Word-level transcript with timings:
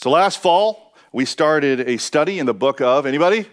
So 0.00 0.08
last 0.08 0.40
fall, 0.40 0.94
we 1.12 1.26
started 1.26 1.80
a 1.80 1.98
study 1.98 2.38
in 2.38 2.46
the 2.46 2.54
book 2.54 2.80
of 2.80 3.04
anybody? 3.04 3.46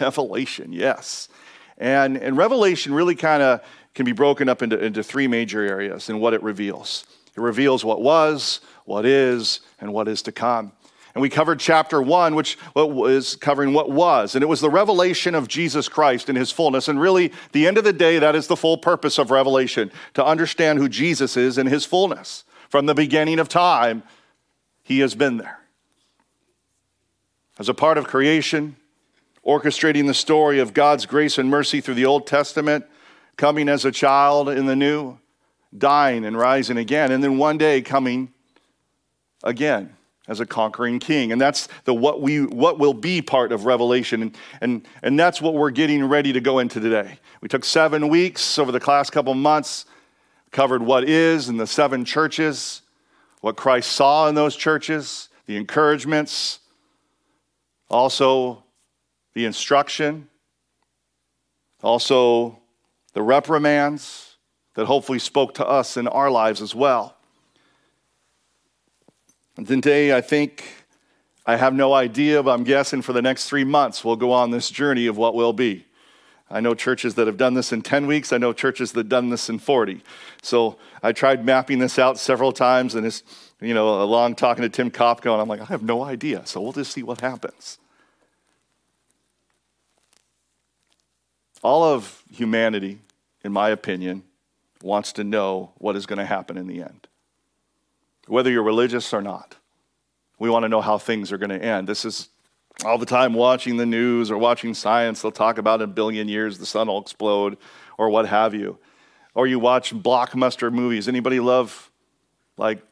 Revelation, 0.00 0.72
yes. 0.72 1.28
And, 1.76 2.16
and 2.16 2.34
Revelation 2.38 2.94
really 2.94 3.14
kind 3.14 3.42
of 3.42 3.60
can 3.94 4.06
be 4.06 4.12
broken 4.12 4.48
up 4.48 4.62
into, 4.62 4.82
into 4.82 5.02
three 5.02 5.28
major 5.28 5.60
areas 5.60 6.08
in 6.08 6.18
what 6.18 6.32
it 6.32 6.42
reveals. 6.42 7.04
It 7.36 7.42
reveals 7.42 7.84
what 7.84 8.00
was, 8.00 8.60
what 8.86 9.04
is, 9.04 9.60
and 9.82 9.92
what 9.92 10.08
is 10.08 10.22
to 10.22 10.32
come. 10.32 10.72
And 11.14 11.20
we 11.20 11.28
covered 11.28 11.60
chapter 11.60 12.00
one, 12.00 12.34
which 12.36 12.56
was 12.74 13.36
covering 13.36 13.74
what 13.74 13.90
was. 13.90 14.34
And 14.34 14.42
it 14.42 14.46
was 14.46 14.62
the 14.62 14.70
revelation 14.70 15.34
of 15.34 15.46
Jesus 15.46 15.90
Christ 15.90 16.30
in 16.30 16.36
his 16.36 16.52
fullness. 16.52 16.88
And 16.88 16.98
really, 16.98 17.34
the 17.52 17.66
end 17.66 17.76
of 17.76 17.84
the 17.84 17.92
day, 17.92 18.18
that 18.18 18.34
is 18.34 18.46
the 18.46 18.56
full 18.56 18.78
purpose 18.78 19.18
of 19.18 19.30
Revelation 19.30 19.92
to 20.14 20.24
understand 20.24 20.78
who 20.78 20.88
Jesus 20.88 21.36
is 21.36 21.58
in 21.58 21.66
his 21.66 21.84
fullness. 21.84 22.44
From 22.70 22.86
the 22.86 22.94
beginning 22.94 23.38
of 23.38 23.50
time, 23.50 24.04
he 24.84 25.00
has 25.00 25.16
been 25.16 25.38
there. 25.38 25.58
As 27.58 27.68
a 27.68 27.74
part 27.74 27.98
of 27.98 28.06
creation, 28.06 28.76
orchestrating 29.44 30.06
the 30.06 30.14
story 30.14 30.60
of 30.60 30.74
God's 30.74 31.06
grace 31.06 31.38
and 31.38 31.48
mercy 31.48 31.80
through 31.80 31.94
the 31.94 32.06
Old 32.06 32.26
Testament, 32.26 32.84
coming 33.36 33.68
as 33.68 33.84
a 33.84 33.90
child 33.90 34.48
in 34.48 34.66
the 34.66 34.76
new, 34.76 35.18
dying 35.76 36.24
and 36.24 36.38
rising 36.38 36.76
again, 36.76 37.10
and 37.10 37.24
then 37.24 37.38
one 37.38 37.58
day 37.58 37.82
coming 37.82 38.32
again 39.42 39.96
as 40.28 40.40
a 40.40 40.46
conquering 40.46 40.98
king. 40.98 41.32
And 41.32 41.40
that's 41.40 41.68
the 41.84 41.94
what 41.94 42.20
we 42.20 42.44
what 42.46 42.78
will 42.78 42.94
be 42.94 43.20
part 43.20 43.52
of 43.52 43.66
Revelation. 43.66 44.22
And, 44.22 44.36
and, 44.60 44.86
and 45.02 45.18
that's 45.18 45.40
what 45.42 45.54
we're 45.54 45.70
getting 45.70 46.04
ready 46.04 46.32
to 46.32 46.40
go 46.40 46.58
into 46.60 46.80
today. 46.80 47.18
We 47.40 47.48
took 47.48 47.64
seven 47.64 48.08
weeks 48.08 48.58
over 48.58 48.72
the 48.72 48.82
last 48.86 49.10
couple 49.10 49.34
months, 49.34 49.84
covered 50.50 50.82
what 50.82 51.08
is 51.08 51.48
in 51.48 51.56
the 51.56 51.66
seven 51.66 52.04
churches, 52.04 52.82
what 53.44 53.56
Christ 53.56 53.92
saw 53.92 54.26
in 54.26 54.34
those 54.34 54.56
churches, 54.56 55.28
the 55.44 55.58
encouragements, 55.58 56.60
also 57.90 58.64
the 59.34 59.44
instruction, 59.44 60.28
also 61.82 62.58
the 63.12 63.20
reprimands 63.20 64.36
that 64.76 64.86
hopefully 64.86 65.18
spoke 65.18 65.52
to 65.52 65.66
us 65.66 65.98
in 65.98 66.08
our 66.08 66.30
lives 66.30 66.62
as 66.62 66.74
well. 66.74 67.18
And 69.58 69.66
today, 69.66 70.16
I 70.16 70.22
think 70.22 70.64
I 71.44 71.56
have 71.56 71.74
no 71.74 71.92
idea, 71.92 72.42
but 72.42 72.52
I'm 72.52 72.64
guessing 72.64 73.02
for 73.02 73.12
the 73.12 73.20
next 73.20 73.46
three 73.46 73.64
months, 73.64 74.02
we'll 74.02 74.16
go 74.16 74.32
on 74.32 74.52
this 74.52 74.70
journey 74.70 75.06
of 75.06 75.18
what 75.18 75.34
will 75.34 75.52
be. 75.52 75.84
I 76.50 76.60
know 76.60 76.74
churches 76.74 77.14
that 77.14 77.26
have 77.26 77.36
done 77.36 77.54
this 77.54 77.72
in 77.72 77.82
10 77.82 78.06
weeks. 78.06 78.32
I 78.32 78.38
know 78.38 78.52
churches 78.52 78.92
that 78.92 79.00
have 79.00 79.08
done 79.08 79.30
this 79.30 79.48
in 79.48 79.58
40. 79.58 80.02
So 80.42 80.76
I 81.02 81.12
tried 81.12 81.44
mapping 81.44 81.78
this 81.78 81.98
out 81.98 82.18
several 82.18 82.52
times, 82.52 82.94
and 82.94 83.06
it's, 83.06 83.22
you 83.60 83.74
know, 83.74 84.02
along 84.02 84.34
talking 84.36 84.62
to 84.62 84.68
Tim 84.68 84.90
Kopko, 84.90 85.32
and 85.32 85.40
I'm 85.40 85.48
like, 85.48 85.62
I 85.62 85.64
have 85.66 85.82
no 85.82 86.04
idea. 86.04 86.46
So 86.46 86.60
we'll 86.60 86.72
just 86.72 86.92
see 86.92 87.02
what 87.02 87.20
happens. 87.20 87.78
All 91.62 91.82
of 91.82 92.22
humanity, 92.30 92.98
in 93.42 93.52
my 93.52 93.70
opinion, 93.70 94.22
wants 94.82 95.14
to 95.14 95.24
know 95.24 95.72
what 95.78 95.96
is 95.96 96.04
going 96.04 96.18
to 96.18 96.26
happen 96.26 96.58
in 96.58 96.66
the 96.66 96.82
end. 96.82 97.08
Whether 98.26 98.50
you're 98.50 98.62
religious 98.62 99.14
or 99.14 99.22
not, 99.22 99.56
we 100.38 100.50
want 100.50 100.64
to 100.64 100.68
know 100.68 100.82
how 100.82 100.98
things 100.98 101.32
are 101.32 101.38
going 101.38 101.58
to 101.58 101.62
end. 101.62 101.88
This 101.88 102.04
is 102.04 102.28
all 102.84 102.98
the 102.98 103.06
time 103.06 103.34
watching 103.34 103.76
the 103.76 103.86
news 103.86 104.30
or 104.30 104.38
watching 104.38 104.74
science. 104.74 105.22
They'll 105.22 105.30
talk 105.30 105.58
about 105.58 105.80
in 105.80 105.84
a 105.84 105.92
billion 105.92 106.28
years 106.28 106.58
the 106.58 106.66
sun 106.66 106.88
will 106.88 107.00
explode 107.00 107.56
or 107.98 108.10
what 108.10 108.26
have 108.26 108.54
you. 108.54 108.78
Or 109.34 109.46
you 109.46 109.58
watch 109.58 109.94
blockbuster 109.94 110.72
movies. 110.72 111.08
Anybody 111.08 111.40
love 111.40 111.90
like 112.56 112.82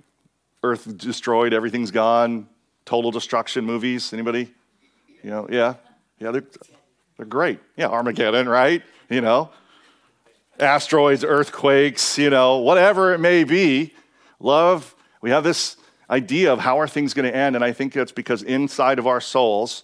Earth 0.62 0.97
destroyed, 0.97 1.53
everything's 1.53 1.91
gone, 1.91 2.48
total 2.84 3.10
destruction 3.10 3.64
movies? 3.64 4.12
Anybody? 4.12 4.53
You 5.22 5.30
know, 5.30 5.48
yeah, 5.50 5.75
yeah, 6.19 6.30
they're 6.33 6.44
they're 7.16 7.27
great. 7.27 7.60
Yeah, 7.77 7.88
Armageddon, 7.88 8.48
right? 8.48 8.83
You 9.08 9.20
know, 9.20 9.50
asteroids, 10.59 11.25
earthquakes, 11.25 12.19
you 12.19 12.31
know, 12.31 12.59
whatever 12.59 13.12
it 13.14 13.19
may 13.19 13.44
be. 13.44 13.94
Love, 14.41 14.94
we 15.20 15.31
have 15.31 15.44
this 15.44 15.76
idea 16.12 16.53
of 16.53 16.59
how 16.61 16.78
are 16.78 16.87
things 16.87 17.15
going 17.15 17.31
to 17.31 17.34
end, 17.34 17.56
and 17.56 17.65
I 17.65 17.73
think 17.73 17.97
it's 17.97 18.12
because 18.12 18.43
inside 18.43 18.99
of 18.99 19.06
our 19.06 19.21
souls, 19.21 19.83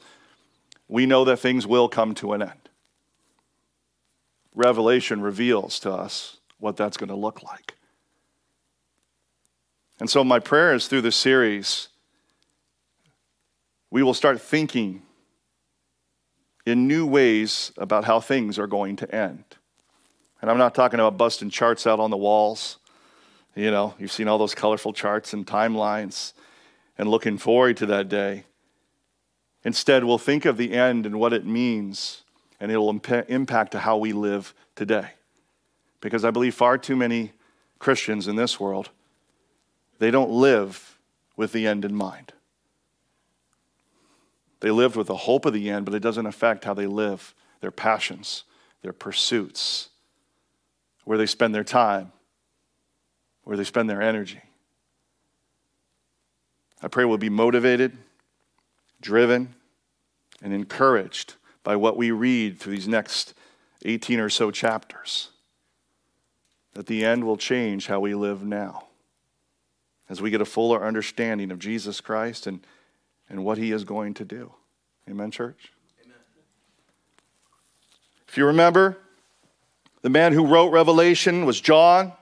we 0.87 1.07
know 1.07 1.25
that 1.25 1.39
things 1.39 1.67
will 1.67 1.89
come 1.89 2.15
to 2.17 2.35
an 2.35 2.43
end. 2.43 2.69
Revelation 4.55 5.23
reveals 5.23 5.81
to 5.81 5.93
us 5.93 6.37
what 6.59 6.77
that's 6.77 6.97
going 6.97 7.09
to 7.09 7.17
look 7.17 7.43
like. 7.43 7.75
And 10.01 10.09
so, 10.09 10.23
my 10.23 10.39
prayer 10.39 10.75
is 10.75 10.87
through 10.87 11.01
this 11.01 11.17
series, 11.17 11.89
we 13.91 14.03
will 14.03 14.15
start 14.15 14.41
thinking 14.41 15.03
in 16.67 16.87
new 16.87 17.07
ways 17.07 17.73
about 17.79 18.05
how 18.05 18.21
things 18.21 18.59
are 18.59 18.67
going 18.67 18.97
to 18.97 19.15
end. 19.15 19.45
And 20.41 20.51
I'm 20.51 20.59
not 20.59 20.75
talking 20.75 21.01
about 21.01 21.17
busting 21.17 21.51
charts 21.51 21.87
out 21.87 21.99
on 21.99 22.11
the 22.11 22.17
walls. 22.17 22.78
You 23.59 23.73
know, 23.73 23.95
you've 23.99 24.13
seen 24.13 24.29
all 24.29 24.39
those 24.39 24.55
colorful 24.55 24.93
charts 24.93 25.33
and 25.33 25.45
timelines 25.45 26.33
and 26.97 27.11
looking 27.11 27.39
forward 27.39 27.77
to 27.79 27.87
that 27.87 28.09
day. 28.09 28.45
Instead, 29.65 30.05
we'll 30.05 30.17
think 30.17 30.45
of 30.45 30.57
the 30.57 30.75
end 30.75 31.07
and 31.07 31.19
what 31.19 31.33
it 31.33 31.45
means, 31.45 32.23
and 32.61 32.71
it'll 32.71 32.89
imp- 32.89 33.29
impact 33.29 33.75
how 33.75 33.97
we 33.97 34.13
live 34.13 34.55
today. 34.77 35.09
Because 36.01 36.25
I 36.25 36.31
believe 36.31 36.55
far 36.55 36.79
too 36.79 36.95
many 36.95 37.33
Christians 37.81 38.29
in 38.29 38.37
this 38.37 38.61
world, 38.61 38.91
they 39.99 40.13
don't 40.13 40.31
live 40.31 40.97
with 41.37 41.51
the 41.51 41.67
end 41.67 41.85
in 41.85 41.97
mind. 41.97 42.33
They 44.61 44.71
lived 44.71 44.95
with 44.95 45.09
the 45.09 45.17
hope 45.17 45.47
of 45.47 45.53
the 45.53 45.69
end, 45.69 45.85
but 45.85 45.95
it 45.95 46.01
doesn't 46.01 46.27
affect 46.27 46.63
how 46.63 46.75
they 46.75 46.87
live, 46.87 47.35
their 47.61 47.73
passions, 47.73 48.45
their 48.83 48.93
pursuits, 48.93 49.89
where 51.03 51.19
they 51.19 51.27
spend 51.27 51.53
their 51.53 51.65
time, 51.65 52.13
where 53.49 53.57
they 53.57 53.65
spend 53.65 53.89
their 53.89 54.03
energy. 54.03 54.43
I 56.83 56.89
pray 56.89 57.07
we'll 57.07 57.17
be 57.17 57.31
motivated, 57.31 57.97
driven, 59.01 59.55
and 60.43 60.53
encouraged 60.53 61.37
by 61.65 61.75
what 61.75 61.97
we 61.97 62.11
read 62.11 62.61
through 62.61 62.75
these 62.75 62.87
next 62.87 63.33
18 63.87 64.21
or 64.21 64.29
so 64.29 64.51
chapters. 64.51 65.31
That 66.75 66.89
the 66.89 67.07
end 67.07 67.25
will 67.25 67.39
change 67.39 67.87
how 67.87 68.01
we 68.01 68.15
live 68.15 68.45
now 68.45 68.85
as 70.11 70.21
we 70.21 70.29
get 70.29 70.43
a 70.43 70.45
fuller 70.45 70.85
understanding 70.85 71.51
of 71.51 71.59
Jesus 71.59 72.03
Christ 72.03 72.47
and 72.47 72.61
and 73.31 73.47
what 73.47 73.57
he 73.57 73.73
is 73.73 73.85
going 73.85 74.13
to 74.13 74.27
do. 74.27 74.53
Amen, 75.09 75.31
church? 75.31 75.73
Amen. 76.05 76.17
If 78.29 78.37
you 78.37 78.45
remember, 78.45 78.99
the 80.03 80.11
man 80.11 80.35
who 80.35 80.47
wrote 80.47 80.69
Revelation 80.69 81.47
was 81.47 81.63
John, 81.63 82.13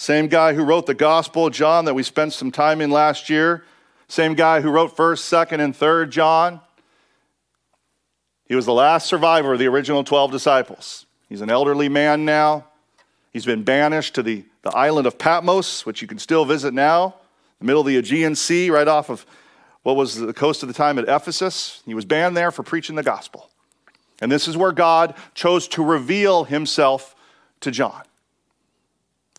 same 0.00 0.28
guy 0.28 0.54
who 0.54 0.64
wrote 0.64 0.86
the 0.86 0.94
Gospel 0.94 1.48
of 1.48 1.52
John 1.52 1.84
that 1.84 1.92
we 1.92 2.02
spent 2.02 2.32
some 2.32 2.50
time 2.50 2.80
in 2.80 2.90
last 2.90 3.28
year, 3.28 3.64
same 4.08 4.32
guy 4.32 4.62
who 4.62 4.70
wrote 4.70 4.96
1st, 4.96 5.46
2nd, 5.46 5.60
and 5.60 5.74
3rd 5.74 6.08
John. 6.08 6.62
He 8.46 8.54
was 8.54 8.64
the 8.64 8.72
last 8.72 9.06
survivor 9.06 9.52
of 9.52 9.58
the 9.58 9.66
original 9.66 10.02
12 10.02 10.32
disciples. 10.32 11.04
He's 11.28 11.42
an 11.42 11.50
elderly 11.50 11.90
man 11.90 12.24
now. 12.24 12.64
He's 13.30 13.44
been 13.44 13.62
banished 13.62 14.14
to 14.14 14.22
the, 14.22 14.46
the 14.62 14.70
island 14.70 15.06
of 15.06 15.18
Patmos, 15.18 15.84
which 15.84 16.00
you 16.00 16.08
can 16.08 16.18
still 16.18 16.46
visit 16.46 16.72
now, 16.72 17.16
the 17.58 17.66
middle 17.66 17.82
of 17.82 17.86
the 17.86 17.98
Aegean 17.98 18.34
Sea, 18.34 18.70
right 18.70 18.88
off 18.88 19.10
of 19.10 19.26
what 19.82 19.96
was 19.96 20.16
the 20.16 20.32
coast 20.32 20.62
of 20.62 20.68
the 20.68 20.74
time 20.74 20.98
at 20.98 21.10
Ephesus. 21.10 21.82
He 21.84 21.92
was 21.92 22.06
banned 22.06 22.38
there 22.38 22.50
for 22.50 22.62
preaching 22.62 22.96
the 22.96 23.02
gospel. 23.02 23.50
And 24.22 24.32
this 24.32 24.48
is 24.48 24.56
where 24.56 24.72
God 24.72 25.14
chose 25.34 25.68
to 25.68 25.84
reveal 25.84 26.44
himself 26.44 27.14
to 27.60 27.70
John. 27.70 28.00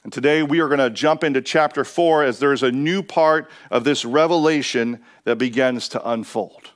And 0.03 0.11
today 0.11 0.41
we 0.41 0.59
are 0.59 0.67
going 0.67 0.79
to 0.79 0.89
jump 0.89 1.23
into 1.23 1.41
chapter 1.41 1.83
4 1.83 2.23
as 2.23 2.39
there's 2.39 2.63
a 2.63 2.71
new 2.71 3.03
part 3.03 3.49
of 3.69 3.83
this 3.83 4.03
revelation 4.03 4.99
that 5.25 5.37
begins 5.37 5.89
to 5.89 6.09
unfold. 6.09 6.71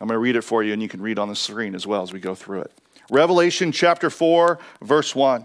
I'm 0.00 0.08
going 0.08 0.14
to 0.14 0.20
read 0.20 0.36
it 0.36 0.42
for 0.42 0.62
you, 0.62 0.72
and 0.72 0.80
you 0.80 0.88
can 0.88 1.02
read 1.02 1.18
on 1.18 1.28
the 1.28 1.36
screen 1.36 1.74
as 1.74 1.86
well 1.86 2.02
as 2.02 2.12
we 2.12 2.20
go 2.20 2.34
through 2.34 2.62
it. 2.62 2.72
Revelation 3.10 3.72
chapter 3.72 4.10
4, 4.10 4.58
verse 4.82 5.14
1. 5.14 5.44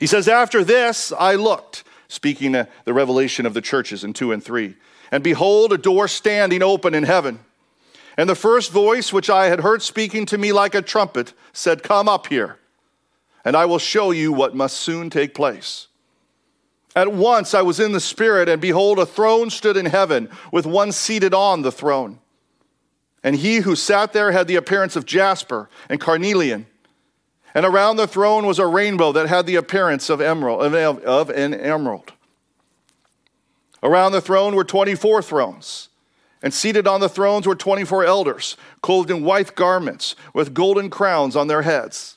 He 0.00 0.06
says, 0.06 0.28
After 0.28 0.64
this 0.64 1.12
I 1.12 1.34
looked, 1.34 1.84
speaking 2.08 2.52
the 2.52 2.68
revelation 2.86 3.44
of 3.46 3.54
the 3.54 3.60
churches 3.60 4.04
in 4.04 4.12
2 4.12 4.32
and 4.32 4.42
3. 4.42 4.74
And 5.10 5.22
behold, 5.22 5.72
a 5.72 5.78
door 5.78 6.08
standing 6.08 6.62
open 6.62 6.94
in 6.94 7.04
heaven. 7.04 7.40
And 8.16 8.28
the 8.28 8.34
first 8.34 8.70
voice 8.70 9.12
which 9.12 9.30
I 9.30 9.46
had 9.46 9.60
heard 9.60 9.82
speaking 9.82 10.26
to 10.26 10.38
me 10.38 10.52
like 10.52 10.74
a 10.74 10.82
trumpet 10.82 11.32
said, 11.52 11.82
Come 11.82 12.08
up 12.08 12.26
here, 12.28 12.58
and 13.44 13.56
I 13.56 13.64
will 13.64 13.78
show 13.78 14.10
you 14.10 14.32
what 14.32 14.54
must 14.54 14.76
soon 14.78 15.10
take 15.10 15.34
place. 15.34 15.88
At 16.94 17.12
once 17.12 17.54
I 17.54 17.62
was 17.62 17.80
in 17.80 17.92
the 17.92 18.00
Spirit, 18.00 18.48
and 18.48 18.60
behold, 18.60 18.98
a 18.98 19.06
throne 19.06 19.50
stood 19.50 19.76
in 19.76 19.86
heaven, 19.86 20.28
with 20.52 20.66
one 20.66 20.92
seated 20.92 21.32
on 21.32 21.62
the 21.62 21.72
throne. 21.72 22.18
And 23.22 23.36
he 23.36 23.58
who 23.58 23.76
sat 23.76 24.12
there 24.12 24.32
had 24.32 24.48
the 24.48 24.56
appearance 24.56 24.96
of 24.96 25.06
jasper 25.06 25.70
and 25.88 26.00
carnelian. 26.00 26.66
And 27.54 27.64
around 27.64 27.96
the 27.96 28.06
throne 28.06 28.46
was 28.46 28.58
a 28.58 28.66
rainbow 28.66 29.12
that 29.12 29.28
had 29.28 29.46
the 29.46 29.56
appearance 29.56 30.10
of, 30.10 30.20
emerald, 30.20 30.74
of 30.74 31.30
an 31.30 31.54
emerald. 31.54 32.12
Around 33.82 34.12
the 34.12 34.20
throne 34.20 34.54
were 34.54 34.64
24 34.64 35.22
thrones, 35.22 35.88
And 36.42 36.52
seated 36.52 36.86
on 36.86 37.00
the 37.00 37.08
thrones 37.08 37.46
were 37.46 37.54
24 37.54 38.04
elders, 38.04 38.56
clothed 38.80 39.10
in 39.10 39.24
white 39.24 39.54
garments, 39.54 40.16
with 40.34 40.54
golden 40.54 40.90
crowns 40.90 41.36
on 41.36 41.46
their 41.46 41.62
heads. 41.62 42.16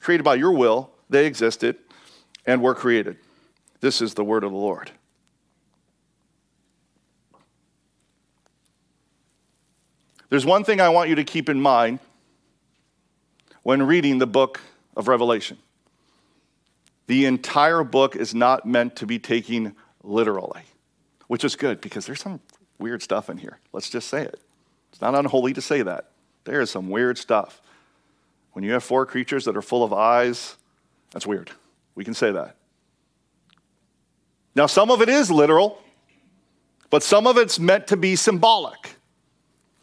created 0.00 0.22
by 0.22 0.34
your 0.36 0.52
will, 0.52 0.90
they 1.10 1.26
existed 1.26 1.76
and 2.46 2.62
were 2.62 2.74
created. 2.74 3.16
This 3.80 4.00
is 4.00 4.14
the 4.14 4.24
word 4.24 4.44
of 4.44 4.52
the 4.52 4.58
Lord. 4.58 4.90
There's 10.28 10.46
one 10.46 10.64
thing 10.64 10.80
I 10.80 10.88
want 10.88 11.10
you 11.10 11.16
to 11.16 11.24
keep 11.24 11.48
in 11.48 11.60
mind 11.60 11.98
when 13.62 13.82
reading 13.82 14.18
the 14.18 14.26
book 14.26 14.60
of 14.96 15.08
Revelation. 15.08 15.58
The 17.06 17.26
entire 17.26 17.84
book 17.84 18.16
is 18.16 18.34
not 18.34 18.64
meant 18.64 18.96
to 18.96 19.06
be 19.06 19.18
taken 19.18 19.76
literally, 20.02 20.62
which 21.26 21.44
is 21.44 21.54
good 21.56 21.80
because 21.80 22.06
there's 22.06 22.20
some 22.22 22.40
weird 22.78 23.02
stuff 23.02 23.28
in 23.28 23.36
here. 23.36 23.58
Let's 23.72 23.90
just 23.90 24.08
say 24.08 24.22
it. 24.22 24.40
It's 24.90 25.00
not 25.00 25.14
unholy 25.14 25.52
to 25.52 25.60
say 25.60 25.82
that. 25.82 26.12
There 26.44 26.60
is 26.60 26.70
some 26.70 26.88
weird 26.88 27.18
stuff. 27.18 27.60
When 28.52 28.64
you 28.64 28.72
have 28.72 28.84
four 28.84 29.06
creatures 29.06 29.44
that 29.46 29.56
are 29.56 29.62
full 29.62 29.82
of 29.82 29.92
eyes, 29.92 30.56
that's 31.10 31.26
weird. 31.26 31.50
We 31.94 32.04
can 32.04 32.14
say 32.14 32.32
that. 32.32 32.56
Now, 34.54 34.66
some 34.66 34.90
of 34.90 35.00
it 35.00 35.08
is 35.08 35.30
literal, 35.30 35.80
but 36.90 37.02
some 37.02 37.26
of 37.26 37.38
it's 37.38 37.58
meant 37.58 37.86
to 37.88 37.96
be 37.96 38.16
symbolic. 38.16 38.96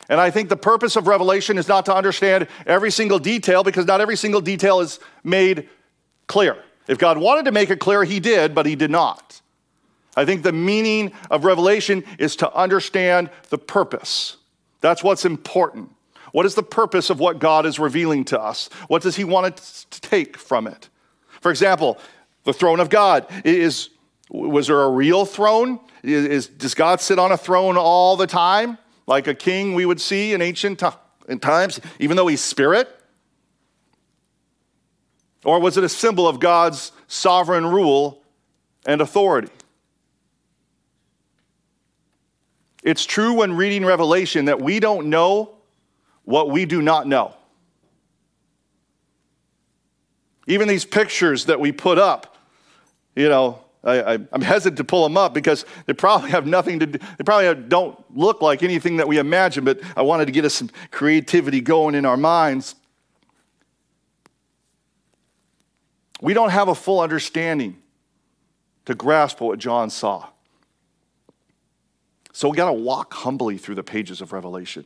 And 0.09 0.19
I 0.19 0.31
think 0.31 0.49
the 0.49 0.57
purpose 0.57 0.95
of 0.95 1.07
Revelation 1.07 1.57
is 1.57 1.67
not 1.67 1.85
to 1.85 1.95
understand 1.95 2.47
every 2.65 2.91
single 2.91 3.19
detail 3.19 3.63
because 3.63 3.85
not 3.85 4.01
every 4.01 4.15
single 4.15 4.41
detail 4.41 4.79
is 4.79 4.99
made 5.23 5.69
clear. 6.27 6.57
If 6.87 6.97
God 6.97 7.17
wanted 7.19 7.45
to 7.45 7.51
make 7.51 7.69
it 7.69 7.79
clear, 7.79 8.03
He 8.03 8.19
did, 8.19 8.55
but 8.55 8.65
He 8.65 8.75
did 8.75 8.89
not. 8.89 9.41
I 10.15 10.25
think 10.25 10.41
the 10.41 10.51
meaning 10.51 11.13
of 11.29 11.45
Revelation 11.45 12.03
is 12.17 12.35
to 12.37 12.51
understand 12.53 13.29
the 13.49 13.59
purpose. 13.59 14.37
That's 14.81 15.03
what's 15.03 15.25
important. 15.25 15.91
What 16.31 16.45
is 16.45 16.55
the 16.55 16.63
purpose 16.63 17.09
of 17.09 17.19
what 17.19 17.39
God 17.39 17.65
is 17.65 17.79
revealing 17.79 18.25
to 18.25 18.39
us? 18.39 18.69
What 18.87 19.01
does 19.01 19.15
He 19.15 19.23
want 19.23 19.59
us 19.59 19.85
to 19.89 20.01
take 20.01 20.37
from 20.37 20.67
it? 20.67 20.89
For 21.41 21.51
example, 21.51 21.97
the 22.43 22.53
throne 22.53 22.79
of 22.79 22.89
God 22.89 23.25
is 23.43 23.89
was 24.31 24.67
there 24.67 24.81
a 24.81 24.89
real 24.89 25.25
throne? 25.25 25.79
Is, 26.03 26.47
does 26.47 26.75
God 26.75 27.01
sit 27.01 27.17
on 27.17 27.31
a 27.31 27.37
throne 27.37 27.77
all 27.77 28.15
the 28.15 28.27
time? 28.27 28.77
like 29.09 29.25
a 29.25 29.33
king 29.33 29.73
we 29.73 29.87
would 29.87 29.99
see 29.99 30.33
in 30.33 30.41
ancient 30.41 30.83
in 31.27 31.39
times, 31.39 31.81
even 31.97 32.15
though 32.15 32.27
he's 32.27 32.41
spirit? 32.41 32.87
Or 35.43 35.59
was 35.59 35.77
it 35.77 35.83
a 35.83 35.89
symbol 35.89 36.27
of 36.27 36.39
God's 36.39 36.91
sovereign 37.07 37.65
rule 37.65 38.21
and 38.85 39.01
authority? 39.01 39.49
It's 42.83 43.03
true 43.03 43.33
when 43.33 43.53
reading 43.53 43.83
Revelation 43.83 44.45
that 44.45 44.61
we 44.61 44.79
don't 44.79 45.07
know 45.07 45.55
what 46.29 46.51
we 46.51 46.63
do 46.63 46.79
not 46.79 47.07
know. 47.07 47.33
Even 50.45 50.67
these 50.67 50.85
pictures 50.85 51.45
that 51.45 51.59
we 51.59 51.71
put 51.71 51.97
up, 51.97 52.37
you 53.15 53.27
know, 53.27 53.63
I, 53.83 54.13
am 54.13 54.41
hesitant 54.41 54.77
to 54.77 54.83
pull 54.83 55.01
them 55.01 55.17
up 55.17 55.33
because 55.33 55.65
they 55.87 55.93
probably 55.93 56.29
have 56.29 56.45
nothing 56.45 56.81
to 56.81 56.85
do, 56.85 56.99
they 57.17 57.23
probably 57.23 57.67
don't 57.67 57.97
look 58.15 58.43
like 58.43 58.61
anything 58.61 58.97
that 58.97 59.07
we 59.07 59.17
imagine, 59.17 59.65
but 59.65 59.79
I 59.97 60.03
wanted 60.03 60.25
to 60.25 60.31
get 60.31 60.45
us 60.45 60.53
some 60.53 60.69
creativity 60.91 61.61
going 61.61 61.95
in 61.95 62.05
our 62.05 62.17
minds. 62.17 62.75
We 66.21 66.35
don't 66.35 66.51
have 66.51 66.67
a 66.67 66.75
full 66.75 66.99
understanding 66.99 67.75
to 68.85 68.93
grasp 68.93 69.41
what 69.41 69.57
John 69.57 69.89
saw. 69.89 70.27
So 72.33 72.49
we 72.49 72.55
got 72.55 72.67
to 72.67 72.73
walk 72.73 73.15
humbly 73.15 73.57
through 73.57 73.75
the 73.75 73.83
pages 73.83 74.21
of 74.21 74.31
Revelation 74.31 74.85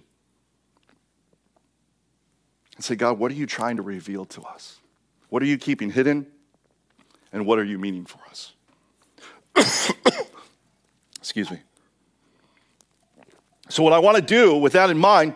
and 2.84 2.86
say, 2.86 2.96
God, 2.96 3.18
what 3.18 3.32
are 3.32 3.36
you 3.36 3.46
trying 3.46 3.78
to 3.78 3.82
reveal 3.82 4.26
to 4.26 4.42
us? 4.42 4.82
What 5.30 5.42
are 5.42 5.46
you 5.46 5.58
keeping 5.58 5.90
hidden? 5.90 6.28
And 7.32 7.46
what 7.46 7.58
are 7.58 7.64
you 7.64 7.80
meaning 7.80 8.06
for 8.06 8.20
us? 8.30 8.52
Excuse 11.18 11.50
me. 11.50 11.60
So, 13.70 13.84
what 13.84 13.94
I 13.94 14.00
want 14.00 14.18
to 14.18 14.22
do 14.22 14.58
with 14.58 14.74
that 14.74 14.90
in 14.90 14.98
mind 14.98 15.34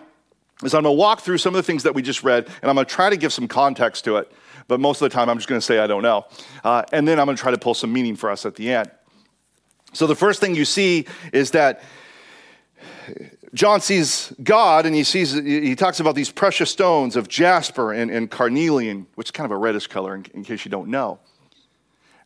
is 0.61 0.73
I'm 0.73 0.83
going 0.83 0.93
to 0.93 0.99
walk 0.99 1.21
through 1.21 1.37
some 1.37 1.55
of 1.55 1.57
the 1.57 1.63
things 1.63 1.83
that 1.83 1.95
we 1.95 2.01
just 2.01 2.21
read, 2.21 2.45
and 2.61 2.69
I'm 2.69 2.75
going 2.75 2.85
to 2.85 2.93
try 2.93 3.09
to 3.09 3.17
give 3.17 3.31
some 3.31 3.47
context 3.47 4.03
to 4.03 4.17
it. 4.17 4.29
But 4.67 4.81
most 4.81 5.01
of 5.01 5.09
the 5.09 5.15
time, 5.15 5.29
I'm 5.29 5.37
just 5.37 5.47
going 5.47 5.61
to 5.61 5.65
say 5.65 5.79
I 5.79 5.87
don't 5.87 6.03
know. 6.03 6.25
Uh, 6.65 6.83
and 6.91 7.07
then 7.07 7.17
I'm 7.17 7.25
going 7.25 7.37
to 7.37 7.41
try 7.41 7.51
to 7.51 7.57
pull 7.57 7.73
some 7.73 7.93
meaning 7.93 8.17
for 8.17 8.29
us 8.29 8.45
at 8.45 8.55
the 8.55 8.73
end. 8.73 8.91
So, 9.93 10.05
the 10.05 10.15
first 10.15 10.41
thing 10.41 10.53
you 10.53 10.65
see 10.65 11.07
is 11.31 11.51
that 11.51 11.81
John 13.53 13.79
sees 13.81 14.33
God 14.43 14.85
and 14.85 14.93
he 14.93 15.03
sees, 15.03 15.33
he 15.33 15.75
talks 15.75 15.99
about 15.99 16.15
these 16.15 16.29
precious 16.29 16.69
stones 16.69 17.15
of 17.15 17.27
jasper 17.27 17.93
and, 17.93 18.11
and 18.11 18.29
carnelian, 18.29 19.07
which 19.15 19.27
is 19.27 19.31
kind 19.31 19.45
of 19.45 19.51
a 19.51 19.57
reddish 19.57 19.87
color 19.87 20.15
in, 20.15 20.25
in 20.33 20.43
case 20.43 20.65
you 20.65 20.71
don't 20.71 20.89
know. 20.89 21.19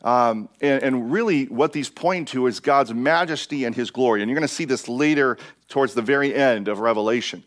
Um, 0.03 0.49
and, 0.61 0.81
and, 0.81 1.11
really, 1.11 1.45
what 1.45 1.73
these 1.73 1.89
point 1.89 2.29
to 2.29 2.47
is 2.47 2.59
God's 2.59 2.91
majesty 2.91 3.65
and 3.65 3.75
his 3.75 3.91
glory. 3.91 4.23
And 4.23 4.29
you're 4.29 4.39
going 4.39 4.47
to 4.47 4.53
see 4.53 4.65
this 4.65 4.87
later 4.89 5.37
towards 5.67 5.93
the 5.93 6.01
very 6.01 6.33
end 6.33 6.67
of 6.67 6.79
Revelation. 6.79 7.43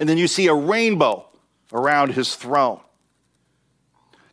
And 0.00 0.08
then 0.08 0.16
you 0.16 0.28
see 0.28 0.46
a 0.46 0.54
rainbow 0.54 1.28
around 1.72 2.12
his 2.12 2.34
throne. 2.34 2.80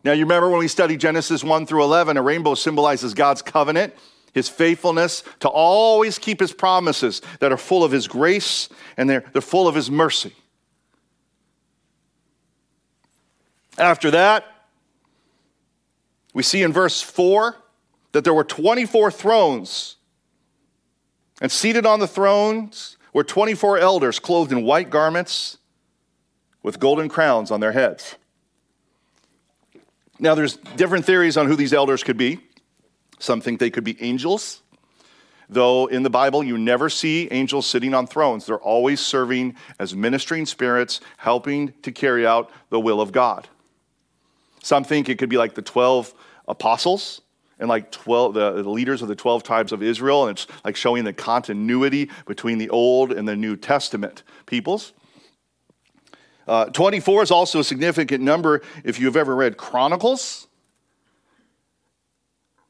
Now, 0.05 0.13
you 0.13 0.23
remember 0.23 0.49
when 0.49 0.59
we 0.59 0.67
studied 0.67 0.99
Genesis 1.01 1.43
1 1.43 1.65
through 1.65 1.83
11, 1.83 2.15
a 2.15 2.21
rainbow 2.21 2.55
symbolizes 2.55 3.13
God's 3.13 3.41
covenant, 3.41 3.93
his 4.35 4.49
faithfulness 4.49 5.23
to 5.39 5.47
always 5.47 6.19
keep 6.19 6.41
his 6.41 6.51
promises 6.51 7.21
that 7.39 7.53
are 7.53 7.57
full 7.57 7.85
of 7.85 7.91
his 7.91 8.05
grace 8.05 8.69
and 8.97 9.09
they're, 9.09 9.23
they're 9.31 9.41
full 9.41 9.67
of 9.67 9.73
his 9.73 9.89
mercy. 9.89 10.33
After 13.77 14.11
that, 14.11 14.45
we 16.33 16.43
see 16.43 16.63
in 16.63 16.73
verse 16.73 17.01
4 17.01 17.55
that 18.11 18.25
there 18.25 18.33
were 18.33 18.43
24 18.43 19.09
thrones, 19.09 19.95
and 21.41 21.51
seated 21.51 21.85
on 21.85 21.99
the 21.99 22.07
thrones 22.07 22.97
were 23.13 23.23
24 23.23 23.77
elders 23.77 24.19
clothed 24.19 24.51
in 24.51 24.63
white 24.63 24.89
garments 24.89 25.57
with 26.61 26.79
golden 26.79 27.07
crowns 27.07 27.51
on 27.51 27.61
their 27.61 27.71
heads. 27.71 28.15
Now, 30.19 30.35
there's 30.35 30.57
different 30.75 31.05
theories 31.05 31.37
on 31.37 31.47
who 31.47 31.55
these 31.55 31.73
elders 31.73 32.03
could 32.03 32.17
be. 32.17 32.44
Some 33.25 33.41
think 33.41 33.59
they 33.59 33.71
could 33.71 33.83
be 33.83 33.99
angels, 34.03 34.61
though 35.49 35.87
in 35.87 36.03
the 36.03 36.11
Bible 36.11 36.43
you 36.43 36.59
never 36.59 36.91
see 36.91 37.27
angels 37.31 37.65
sitting 37.65 37.95
on 37.95 38.05
thrones. 38.05 38.45
They're 38.45 38.59
always 38.59 38.99
serving 38.99 39.55
as 39.79 39.95
ministering 39.95 40.45
spirits, 40.45 41.01
helping 41.17 41.73
to 41.81 41.91
carry 41.91 42.27
out 42.27 42.51
the 42.69 42.79
will 42.79 43.01
of 43.01 43.11
God. 43.11 43.47
Some 44.61 44.83
think 44.83 45.09
it 45.09 45.17
could 45.17 45.29
be 45.29 45.37
like 45.37 45.55
the 45.55 45.63
12 45.63 46.13
apostles 46.47 47.21
and 47.57 47.67
like 47.67 47.91
12 47.91 48.35
the, 48.35 48.51
leaders 48.63 49.01
of 49.01 49.07
the 49.07 49.15
12 49.15 49.41
tribes 49.41 49.71
of 49.71 49.81
israel 49.81 50.27
and 50.27 50.37
it's 50.37 50.45
like 50.63 50.75
showing 50.75 51.03
the 51.03 51.13
continuity 51.13 52.11
between 52.27 52.59
the 52.59 52.69
old 52.69 53.11
and 53.11 53.27
the 53.27 53.35
new 53.35 53.55
testament 53.55 54.21
peoples 54.45 54.93
uh, 56.47 56.65
24 56.65 57.23
is 57.23 57.31
also 57.31 57.59
a 57.59 57.63
significant 57.63 58.21
number 58.21 58.61
if 58.83 58.99
you've 58.99 59.15
ever 59.15 59.35
read 59.35 59.57
chronicles 59.57 60.44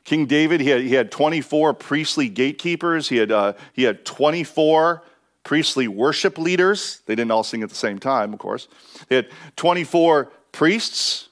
king 0.05 0.25
david 0.25 0.61
he 0.61 0.69
had, 0.69 0.81
he 0.81 0.93
had 0.93 1.11
24 1.11 1.73
priestly 1.73 2.29
gatekeepers 2.29 3.09
he 3.09 3.17
had, 3.17 3.31
uh, 3.31 3.53
he 3.73 3.83
had 3.83 4.05
24 4.05 5.03
priestly 5.43 5.87
worship 5.87 6.37
leaders 6.37 7.01
they 7.05 7.15
didn't 7.15 7.31
all 7.31 7.43
sing 7.43 7.61
at 7.61 7.69
the 7.69 7.75
same 7.75 7.99
time 7.99 8.31
of 8.31 8.39
course 8.39 8.69
they 9.09 9.17
had 9.17 9.27
24 9.57 10.31
priests 10.53 11.27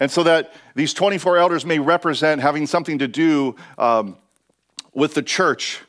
and 0.00 0.10
so 0.10 0.22
that 0.24 0.52
these 0.74 0.92
24 0.92 1.38
elders 1.38 1.64
may 1.64 1.78
represent 1.78 2.40
having 2.40 2.66
something 2.66 2.98
to 2.98 3.08
do 3.08 3.56
um, 3.78 4.16
with 4.92 5.14
the 5.14 5.22
church 5.22 5.80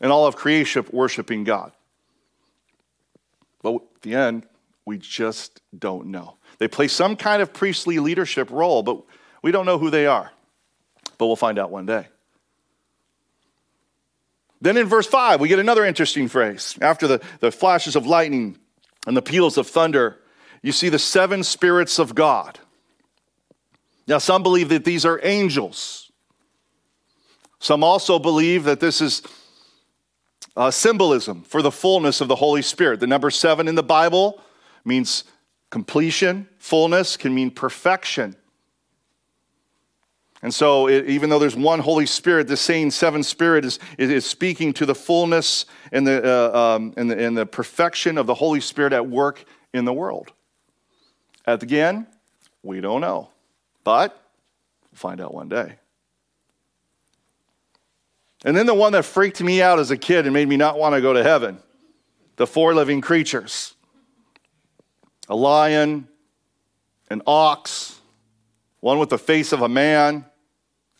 and 0.00 0.10
all 0.10 0.26
of 0.26 0.36
creation 0.36 0.84
worshiping 0.92 1.44
God. 1.44 1.72
But 3.62 3.74
at 3.74 4.02
the 4.02 4.14
end, 4.14 4.46
we 4.86 4.98
just 4.98 5.60
don't 5.78 6.06
know. 6.06 6.36
They 6.58 6.68
play 6.68 6.88
some 6.88 7.16
kind 7.16 7.42
of 7.42 7.52
priestly 7.52 7.98
leadership 7.98 8.50
role, 8.50 8.82
but 8.82 9.02
we 9.42 9.52
don't 9.52 9.66
know 9.66 9.78
who 9.78 9.90
they 9.90 10.06
are. 10.06 10.32
But 11.20 11.26
we'll 11.26 11.36
find 11.36 11.58
out 11.58 11.70
one 11.70 11.84
day. 11.84 12.06
Then 14.62 14.78
in 14.78 14.86
verse 14.86 15.06
5, 15.06 15.38
we 15.38 15.48
get 15.48 15.58
another 15.58 15.84
interesting 15.84 16.28
phrase. 16.28 16.78
After 16.80 17.06
the, 17.06 17.20
the 17.40 17.52
flashes 17.52 17.94
of 17.94 18.06
lightning 18.06 18.56
and 19.06 19.14
the 19.14 19.20
peals 19.20 19.58
of 19.58 19.66
thunder, 19.66 20.18
you 20.62 20.72
see 20.72 20.88
the 20.88 20.98
seven 20.98 21.44
spirits 21.44 21.98
of 21.98 22.14
God. 22.14 22.58
Now, 24.06 24.16
some 24.16 24.42
believe 24.42 24.70
that 24.70 24.86
these 24.86 25.04
are 25.04 25.20
angels. 25.22 26.10
Some 27.58 27.84
also 27.84 28.18
believe 28.18 28.64
that 28.64 28.80
this 28.80 29.02
is 29.02 29.20
uh, 30.56 30.70
symbolism 30.70 31.42
for 31.42 31.60
the 31.60 31.70
fullness 31.70 32.22
of 32.22 32.28
the 32.28 32.36
Holy 32.36 32.62
Spirit. 32.62 33.00
The 33.00 33.06
number 33.06 33.30
seven 33.30 33.68
in 33.68 33.74
the 33.74 33.82
Bible 33.82 34.40
means 34.86 35.24
completion, 35.68 36.48
fullness 36.58 37.18
can 37.18 37.34
mean 37.34 37.50
perfection. 37.50 38.36
And 40.42 40.54
so, 40.54 40.88
it, 40.88 41.06
even 41.06 41.28
though 41.28 41.38
there's 41.38 41.56
one 41.56 41.80
Holy 41.80 42.06
Spirit, 42.06 42.48
the 42.48 42.56
same 42.56 42.90
seven 42.90 43.22
Spirit 43.22 43.64
is, 43.64 43.78
is, 43.98 44.24
speaking 44.24 44.72
to 44.74 44.86
the 44.86 44.94
fullness 44.94 45.66
and 45.92 46.06
the, 46.06 46.24
uh, 46.24 46.58
um, 46.58 46.94
and, 46.96 47.10
the, 47.10 47.26
and 47.26 47.36
the 47.36 47.44
perfection 47.44 48.16
of 48.16 48.26
the 48.26 48.34
Holy 48.34 48.60
Spirit 48.60 48.94
at 48.94 49.06
work 49.06 49.44
in 49.74 49.84
the 49.84 49.92
world. 49.92 50.32
At 51.46 51.62
Again, 51.62 52.06
we 52.62 52.80
don't 52.80 53.02
know. 53.02 53.28
But 53.84 54.12
we'll 54.90 54.96
find 54.96 55.20
out 55.20 55.34
one 55.34 55.48
day. 55.48 55.76
And 58.44 58.56
then 58.56 58.64
the 58.64 58.74
one 58.74 58.92
that 58.92 59.04
freaked 59.04 59.42
me 59.42 59.60
out 59.60 59.78
as 59.78 59.90
a 59.90 59.96
kid 59.96 60.24
and 60.24 60.32
made 60.32 60.48
me 60.48 60.56
not 60.56 60.78
want 60.78 60.94
to 60.94 61.00
go 61.00 61.12
to 61.12 61.22
heaven 61.22 61.58
the 62.36 62.46
four 62.46 62.74
living 62.74 63.02
creatures 63.02 63.74
a 65.28 65.36
lion, 65.36 66.08
an 67.10 67.20
ox, 67.26 68.00
one 68.80 68.98
with 68.98 69.10
the 69.10 69.18
face 69.18 69.52
of 69.52 69.60
a 69.60 69.68
man, 69.68 70.24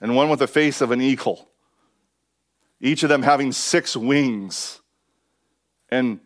and 0.00 0.16
one 0.16 0.28
with 0.28 0.38
the 0.38 0.46
face 0.46 0.80
of 0.80 0.90
an 0.90 1.00
eagle. 1.00 1.48
Each 2.80 3.02
of 3.02 3.08
them 3.08 3.22
having 3.22 3.52
six 3.52 3.96
wings 3.96 4.80
and 5.90 6.20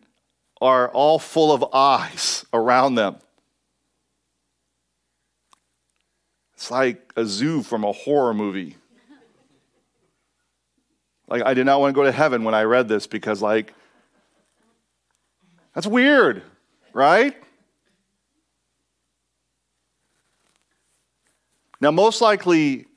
are 0.61 0.89
all 0.89 1.19
full 1.19 1.51
of 1.51 1.65
eyes 1.73 2.45
around 2.53 2.95
them. 2.95 3.17
It's 6.53 6.71
like 6.71 7.11
a 7.17 7.25
zoo 7.25 7.61
from 7.61 7.83
a 7.83 7.91
horror 7.91 8.33
movie. 8.33 8.77
Like, 11.27 11.43
I 11.43 11.53
did 11.53 11.65
not 11.65 11.79
want 11.79 11.93
to 11.93 11.95
go 11.95 12.03
to 12.03 12.11
heaven 12.11 12.43
when 12.43 12.53
I 12.53 12.63
read 12.63 12.87
this 12.87 13.07
because, 13.07 13.41
like, 13.41 13.73
that's 15.73 15.87
weird, 15.87 16.43
right? 16.93 17.35
Now, 21.81 21.91
most 21.91 22.21
likely, 22.21 22.87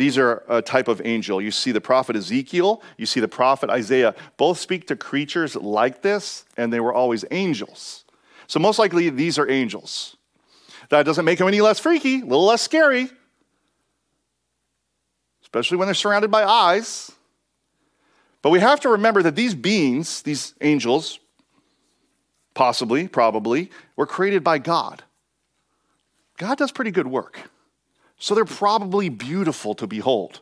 these 0.00 0.16
are 0.16 0.42
a 0.48 0.62
type 0.62 0.88
of 0.88 1.02
angel. 1.04 1.42
You 1.42 1.50
see 1.50 1.72
the 1.72 1.80
prophet 1.80 2.16
Ezekiel, 2.16 2.82
you 2.96 3.04
see 3.04 3.20
the 3.20 3.28
prophet 3.28 3.68
Isaiah. 3.68 4.14
Both 4.38 4.58
speak 4.58 4.86
to 4.86 4.96
creatures 4.96 5.54
like 5.54 6.00
this, 6.00 6.46
and 6.56 6.72
they 6.72 6.80
were 6.80 6.94
always 6.94 7.26
angels. 7.30 8.06
So, 8.46 8.58
most 8.58 8.78
likely, 8.78 9.10
these 9.10 9.38
are 9.38 9.46
angels. 9.46 10.16
That 10.88 11.04
doesn't 11.04 11.26
make 11.26 11.38
them 11.38 11.48
any 11.48 11.60
less 11.60 11.78
freaky, 11.78 12.22
a 12.22 12.24
little 12.24 12.46
less 12.46 12.62
scary, 12.62 13.10
especially 15.42 15.76
when 15.76 15.86
they're 15.86 15.94
surrounded 15.94 16.30
by 16.30 16.44
eyes. 16.44 17.12
But 18.40 18.48
we 18.48 18.60
have 18.60 18.80
to 18.80 18.88
remember 18.88 19.22
that 19.22 19.36
these 19.36 19.54
beings, 19.54 20.22
these 20.22 20.54
angels, 20.62 21.20
possibly, 22.54 23.06
probably, 23.06 23.70
were 23.96 24.06
created 24.06 24.42
by 24.42 24.56
God. 24.60 25.04
God 26.38 26.56
does 26.56 26.72
pretty 26.72 26.90
good 26.90 27.06
work. 27.06 27.50
So 28.20 28.34
they're 28.34 28.44
probably 28.44 29.08
beautiful 29.08 29.74
to 29.74 29.86
behold. 29.86 30.40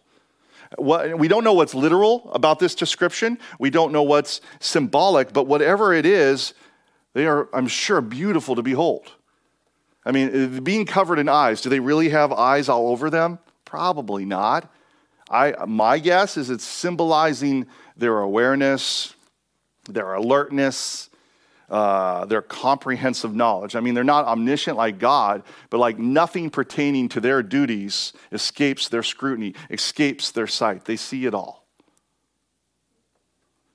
we 0.79 1.29
don't 1.29 1.45
know 1.45 1.55
what's 1.55 1.75
literal 1.75 2.31
about 2.35 2.59
this 2.59 2.75
description. 2.75 3.39
We 3.59 3.71
don't 3.71 3.93
know 3.93 4.03
what's 4.03 4.43
symbolic, 4.61 5.33
but 5.33 5.47
whatever 5.47 5.95
it 5.95 6.05
is, 6.05 6.53
they 7.15 7.27
are, 7.27 7.49
I'm 7.55 7.69
sure, 7.69 8.03
beautiful 8.03 8.57
to 8.57 8.63
behold. 8.63 9.13
I 10.05 10.11
mean, 10.11 10.57
uh, 10.57 10.61
being 10.61 10.87
covered 10.87 11.19
in 11.19 11.29
eyes, 11.29 11.61
do 11.61 11.71
they 11.71 11.81
really 11.81 12.11
have 12.11 12.33
eyes 12.33 12.69
all 12.69 12.89
over 12.89 13.11
them? 13.11 13.39
Probably 13.65 14.25
not. 14.25 14.71
I, 15.31 15.55
my 15.67 15.99
guess 15.99 16.37
is 16.37 16.51
it's 16.51 16.65
symbolizing 16.65 17.67
their 17.97 18.19
awareness, 18.19 19.15
their 19.89 20.15
alertness, 20.15 21.08
uh, 21.71 22.25
their 22.25 22.43
comprehensive 22.43 23.35
knowledge. 23.35 23.77
I 23.77 23.81
mean, 23.81 23.95
they're 23.95 24.05
not 24.05 24.25
omniscient 24.25 24.77
like 24.77 24.99
God, 24.99 25.43
but 25.71 25.79
like 25.79 25.99
nothing 25.99 26.51
pertaining 26.51 27.09
to 27.11 27.21
their 27.21 27.43
duties 27.43 28.13
escapes 28.33 28.89
their 28.89 29.03
scrutiny, 29.03 29.55
escapes 29.71 30.31
their 30.31 30.47
sight. 30.47 30.87
They 30.87 30.97
see 30.97 31.27
it 31.27 31.35
all. 31.35 31.67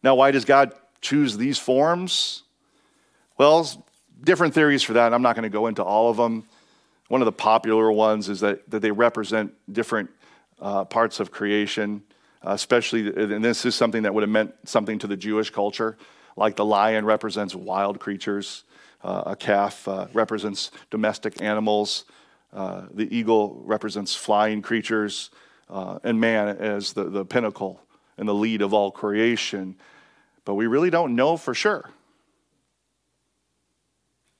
Now, 0.01 0.15
why 0.15 0.31
does 0.31 0.43
God 0.43 0.73
choose 1.01 1.37
these 1.37 1.59
forms? 1.59 2.43
Well, 3.37 3.67
different 4.23 4.53
theories 4.53 4.83
for 4.83 4.93
that. 4.93 5.13
I'm 5.13 5.21
not 5.21 5.35
going 5.35 5.43
to 5.43 5.49
go 5.49 5.67
into 5.67 5.83
all 5.83 6.09
of 6.09 6.17
them. 6.17 6.45
One 7.09 7.21
of 7.21 7.25
the 7.25 7.31
popular 7.31 7.91
ones 7.91 8.27
is 8.27 8.39
that, 8.39 8.69
that 8.71 8.79
they 8.79 8.91
represent 8.91 9.53
different 9.71 10.09
uh, 10.59 10.85
parts 10.85 11.19
of 11.19 11.29
creation, 11.29 12.01
uh, 12.45 12.51
especially, 12.51 13.07
and 13.07 13.43
this 13.43 13.65
is 13.65 13.75
something 13.75 14.03
that 14.03 14.13
would 14.13 14.23
have 14.23 14.29
meant 14.29 14.53
something 14.65 14.97
to 14.99 15.07
the 15.07 15.17
Jewish 15.17 15.49
culture. 15.49 15.97
Like 16.35 16.55
the 16.55 16.65
lion 16.65 17.05
represents 17.05 17.55
wild 17.55 17.99
creatures, 17.99 18.63
uh, 19.03 19.23
a 19.27 19.35
calf 19.35 19.87
uh, 19.87 20.07
represents 20.13 20.71
domestic 20.89 21.41
animals, 21.41 22.05
uh, 22.53 22.83
the 22.93 23.15
eagle 23.15 23.61
represents 23.65 24.15
flying 24.15 24.61
creatures, 24.61 25.29
uh, 25.69 25.99
and 26.03 26.19
man 26.19 26.49
as 26.49 26.93
the, 26.93 27.05
the 27.05 27.25
pinnacle 27.25 27.81
and 28.17 28.27
the 28.27 28.33
lead 28.33 28.61
of 28.61 28.73
all 28.73 28.91
creation. 28.91 29.75
But 30.45 30.55
we 30.55 30.67
really 30.67 30.89
don't 30.89 31.15
know 31.15 31.37
for 31.37 31.53
sure. 31.53 31.89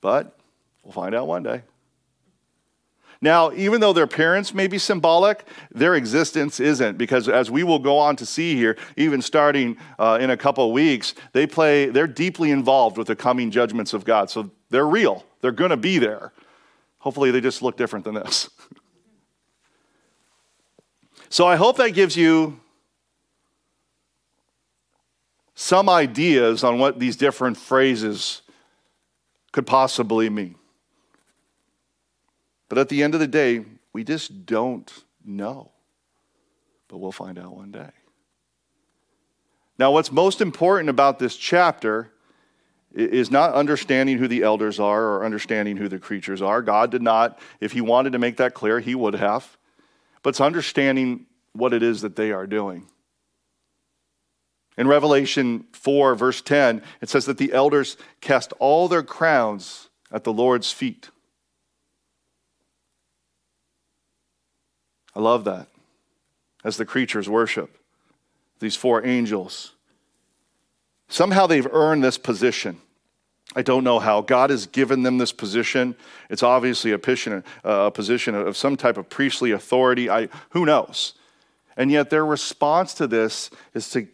But 0.00 0.36
we'll 0.82 0.92
find 0.92 1.14
out 1.14 1.26
one 1.26 1.42
day. 1.42 1.62
Now, 3.20 3.52
even 3.52 3.80
though 3.80 3.92
their 3.92 4.04
appearance 4.04 4.52
may 4.52 4.66
be 4.66 4.78
symbolic, 4.78 5.46
their 5.70 5.94
existence 5.94 6.60
isn't, 6.60 6.98
because 6.98 7.28
as 7.28 7.50
we 7.50 7.62
will 7.62 7.78
go 7.78 7.98
on 7.98 8.16
to 8.16 8.26
see 8.26 8.54
here, 8.56 8.76
even 8.96 9.22
starting 9.22 9.76
uh, 9.98 10.18
in 10.20 10.30
a 10.30 10.36
couple 10.36 10.70
weeks, 10.72 11.14
they 11.32 11.46
play, 11.46 11.86
they're 11.86 12.06
deeply 12.06 12.50
involved 12.50 12.98
with 12.98 13.06
the 13.06 13.16
coming 13.16 13.50
judgments 13.50 13.92
of 13.92 14.04
God. 14.04 14.30
So 14.30 14.50
they're 14.70 14.86
real, 14.86 15.24
they're 15.40 15.52
going 15.52 15.70
to 15.70 15.76
be 15.76 15.98
there. 15.98 16.32
Hopefully, 16.98 17.30
they 17.30 17.40
just 17.40 17.62
look 17.62 17.76
different 17.76 18.04
than 18.04 18.14
this. 18.14 18.48
so 21.28 21.46
I 21.46 21.56
hope 21.56 21.76
that 21.76 21.90
gives 21.90 22.16
you 22.16 22.60
some 25.54 25.88
ideas 25.88 26.64
on 26.64 26.78
what 26.78 26.98
these 26.98 27.16
different 27.16 27.56
phrases 27.56 28.42
could 29.52 29.66
possibly 29.66 30.28
mean. 30.28 30.56
But 32.74 32.80
at 32.80 32.88
the 32.88 33.04
end 33.04 33.14
of 33.14 33.20
the 33.20 33.28
day, 33.28 33.64
we 33.92 34.02
just 34.02 34.46
don't 34.46 34.92
know. 35.24 35.70
But 36.88 36.98
we'll 36.98 37.12
find 37.12 37.38
out 37.38 37.54
one 37.54 37.70
day. 37.70 37.90
Now, 39.78 39.92
what's 39.92 40.10
most 40.10 40.40
important 40.40 40.88
about 40.88 41.20
this 41.20 41.36
chapter 41.36 42.10
is 42.92 43.30
not 43.30 43.54
understanding 43.54 44.18
who 44.18 44.26
the 44.26 44.42
elders 44.42 44.80
are 44.80 45.04
or 45.04 45.24
understanding 45.24 45.76
who 45.76 45.86
the 45.86 46.00
creatures 46.00 46.42
are. 46.42 46.62
God 46.62 46.90
did 46.90 47.00
not, 47.00 47.38
if 47.60 47.70
He 47.70 47.80
wanted 47.80 48.14
to 48.14 48.18
make 48.18 48.38
that 48.38 48.54
clear, 48.54 48.80
He 48.80 48.96
would 48.96 49.14
have. 49.14 49.56
But 50.24 50.30
it's 50.30 50.40
understanding 50.40 51.26
what 51.52 51.72
it 51.72 51.84
is 51.84 52.00
that 52.00 52.16
they 52.16 52.32
are 52.32 52.48
doing. 52.48 52.88
In 54.76 54.88
Revelation 54.88 55.66
4, 55.70 56.16
verse 56.16 56.42
10, 56.42 56.82
it 57.00 57.08
says 57.08 57.26
that 57.26 57.38
the 57.38 57.52
elders 57.52 57.96
cast 58.20 58.52
all 58.58 58.88
their 58.88 59.04
crowns 59.04 59.90
at 60.10 60.24
the 60.24 60.32
Lord's 60.32 60.72
feet. 60.72 61.10
I 65.14 65.20
love 65.20 65.44
that. 65.44 65.68
As 66.64 66.76
the 66.76 66.86
creatures 66.86 67.28
worship 67.28 67.78
these 68.60 68.76
four 68.76 69.04
angels. 69.04 69.74
Somehow 71.08 71.46
they've 71.46 71.66
earned 71.70 72.02
this 72.02 72.16
position. 72.16 72.80
I 73.54 73.62
don't 73.62 73.84
know 73.84 73.98
how. 73.98 74.22
God 74.22 74.50
has 74.50 74.66
given 74.66 75.02
them 75.02 75.18
this 75.18 75.32
position. 75.32 75.94
It's 76.30 76.42
obviously 76.42 76.92
a 76.92 76.98
position, 76.98 77.44
uh, 77.64 77.86
a 77.86 77.90
position 77.90 78.34
of 78.34 78.56
some 78.56 78.76
type 78.76 78.96
of 78.96 79.08
priestly 79.10 79.50
authority. 79.50 80.08
I, 80.08 80.28
who 80.50 80.64
knows? 80.64 81.12
And 81.76 81.90
yet 81.90 82.10
their 82.10 82.24
response 82.24 82.94
to 82.94 83.06
this 83.06 83.50
is 83.74 83.90
to, 83.90 84.08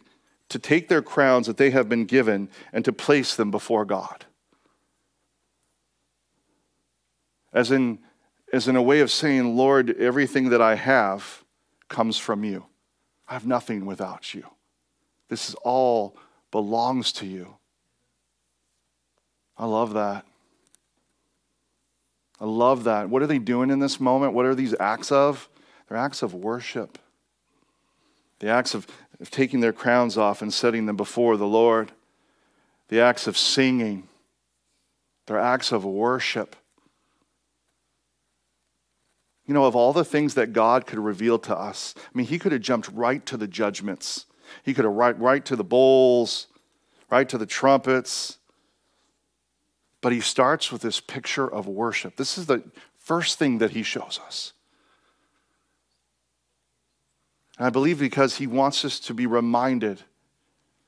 to 0.49 0.59
take 0.59 0.89
their 0.89 1.01
crowns 1.01 1.47
that 1.47 1.57
they 1.57 1.71
have 1.71 1.87
been 1.87 2.05
given 2.05 2.49
and 2.73 2.83
to 2.83 2.91
place 2.91 3.35
them 3.35 3.51
before 3.51 3.85
God. 3.85 4.25
As 7.53 7.71
in, 7.71 7.99
as 8.51 8.67
in 8.67 8.75
a 8.75 8.81
way 8.81 8.99
of 8.99 9.11
saying, 9.11 9.55
Lord, 9.55 9.91
everything 9.97 10.49
that 10.49 10.61
I 10.61 10.75
have 10.75 11.43
comes 11.87 12.17
from 12.17 12.43
you. 12.43 12.65
I 13.27 13.33
have 13.33 13.45
nothing 13.45 13.85
without 13.85 14.33
you. 14.33 14.45
This 15.29 15.47
is 15.49 15.55
all 15.63 16.17
belongs 16.51 17.13
to 17.13 17.25
you. 17.25 17.55
I 19.57 19.65
love 19.65 19.93
that. 19.93 20.25
I 22.39 22.45
love 22.45 22.85
that. 22.85 23.09
What 23.09 23.21
are 23.21 23.27
they 23.27 23.37
doing 23.37 23.69
in 23.69 23.79
this 23.79 23.99
moment? 23.99 24.33
What 24.33 24.45
are 24.45 24.55
these 24.55 24.75
acts 24.79 25.11
of? 25.11 25.47
They're 25.87 25.97
acts 25.97 26.23
of 26.23 26.33
worship. 26.33 26.97
The 28.39 28.49
acts 28.49 28.73
of, 28.73 28.87
of 29.19 29.29
taking 29.29 29.59
their 29.59 29.71
crowns 29.71 30.17
off 30.17 30.41
and 30.41 30.51
setting 30.51 30.87
them 30.87 30.97
before 30.97 31.37
the 31.37 31.47
Lord. 31.47 31.91
The 32.87 32.99
acts 32.99 33.27
of 33.27 33.37
singing. 33.37 34.07
They're 35.27 35.37
acts 35.37 35.71
of 35.71 35.85
worship. 35.85 36.55
You 39.51 39.55
know, 39.55 39.65
of 39.65 39.75
all 39.75 39.91
the 39.91 40.05
things 40.05 40.35
that 40.35 40.53
God 40.53 40.87
could 40.87 40.97
reveal 40.97 41.37
to 41.39 41.53
us, 41.53 41.93
I 41.97 42.17
mean, 42.17 42.25
He 42.25 42.39
could 42.39 42.53
have 42.53 42.61
jumped 42.61 42.87
right 42.93 43.25
to 43.25 43.35
the 43.35 43.49
judgments. 43.49 44.25
He 44.63 44.73
could 44.73 44.85
have 44.85 44.93
right, 44.93 45.19
right 45.19 45.43
to 45.43 45.57
the 45.57 45.63
bowls, 45.65 46.47
right 47.09 47.27
to 47.27 47.37
the 47.37 47.45
trumpets. 47.45 48.37
But 49.99 50.13
he 50.13 50.21
starts 50.21 50.71
with 50.71 50.81
this 50.81 51.01
picture 51.01 51.45
of 51.45 51.67
worship. 51.67 52.15
This 52.15 52.37
is 52.37 52.45
the 52.45 52.63
first 52.95 53.37
thing 53.37 53.57
that 53.57 53.71
he 53.71 53.83
shows 53.83 54.21
us. 54.25 54.53
And 57.57 57.67
I 57.67 57.71
believe 57.71 57.99
because 57.99 58.37
he 58.37 58.47
wants 58.47 58.85
us 58.85 59.01
to 59.01 59.13
be 59.13 59.25
reminded 59.25 60.01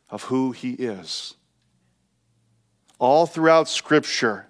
of 0.09 0.23
who 0.23 0.53
he 0.53 0.71
is. 0.71 1.33
All 2.97 3.25
throughout 3.25 3.67
Scripture, 3.67 4.47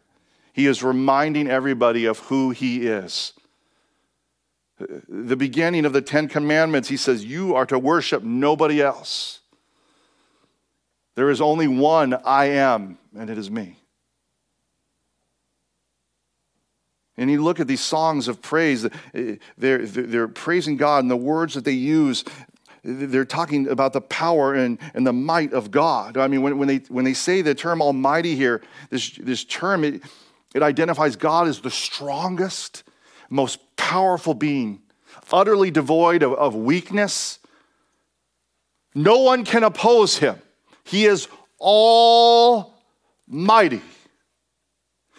he 0.53 0.67
is 0.67 0.83
reminding 0.83 1.49
everybody 1.49 2.05
of 2.05 2.19
who 2.19 2.51
he 2.51 2.85
is. 2.85 3.33
The 5.07 5.35
beginning 5.35 5.85
of 5.85 5.93
the 5.93 6.01
Ten 6.01 6.27
Commandments, 6.27 6.89
he 6.89 6.97
says, 6.97 7.23
You 7.25 7.55
are 7.55 7.65
to 7.65 7.77
worship 7.79 8.23
nobody 8.23 8.81
else. 8.81 9.39
There 11.15 11.29
is 11.29 11.41
only 11.41 11.67
one 11.67 12.13
I 12.13 12.45
am, 12.45 12.97
and 13.15 13.29
it 13.29 13.37
is 13.37 13.51
me. 13.51 13.77
And 17.17 17.29
you 17.29 17.43
look 17.43 17.59
at 17.59 17.67
these 17.67 17.81
songs 17.81 18.27
of 18.27 18.41
praise, 18.41 18.85
eh, 19.13 19.35
they're, 19.57 19.85
they're 19.85 20.27
praising 20.27 20.77
God, 20.77 21.03
and 21.03 21.11
the 21.11 21.15
words 21.15 21.53
that 21.53 21.63
they 21.63 21.71
use, 21.71 22.23
they're 22.83 23.25
talking 23.25 23.67
about 23.67 23.93
the 23.93 24.01
power 24.01 24.55
and, 24.55 24.79
and 24.93 25.05
the 25.05 25.13
might 25.13 25.53
of 25.53 25.69
God. 25.69 26.17
I 26.17 26.27
mean, 26.27 26.41
when, 26.41 26.57
when, 26.57 26.67
they, 26.67 26.77
when 26.89 27.05
they 27.05 27.13
say 27.13 27.41
the 27.41 27.53
term 27.53 27.81
Almighty 27.81 28.35
here, 28.35 28.61
this, 28.89 29.11
this 29.11 29.43
term, 29.43 29.83
it, 29.83 30.01
it 30.55 30.63
identifies 30.63 31.15
God 31.15 31.47
as 31.47 31.61
the 31.61 31.71
strongest, 31.71 32.83
most 33.33 33.59
powerful 33.75 34.33
being, 34.35 34.81
utterly 35.31 35.71
devoid 35.71 36.21
of, 36.23 36.33
of 36.33 36.55
weakness. 36.55 37.39
No 38.93 39.19
one 39.19 39.43
can 39.43 39.63
oppose 39.63 40.19
him. 40.19 40.39
He 40.83 41.05
is 41.05 41.27
almighty. 41.59 42.71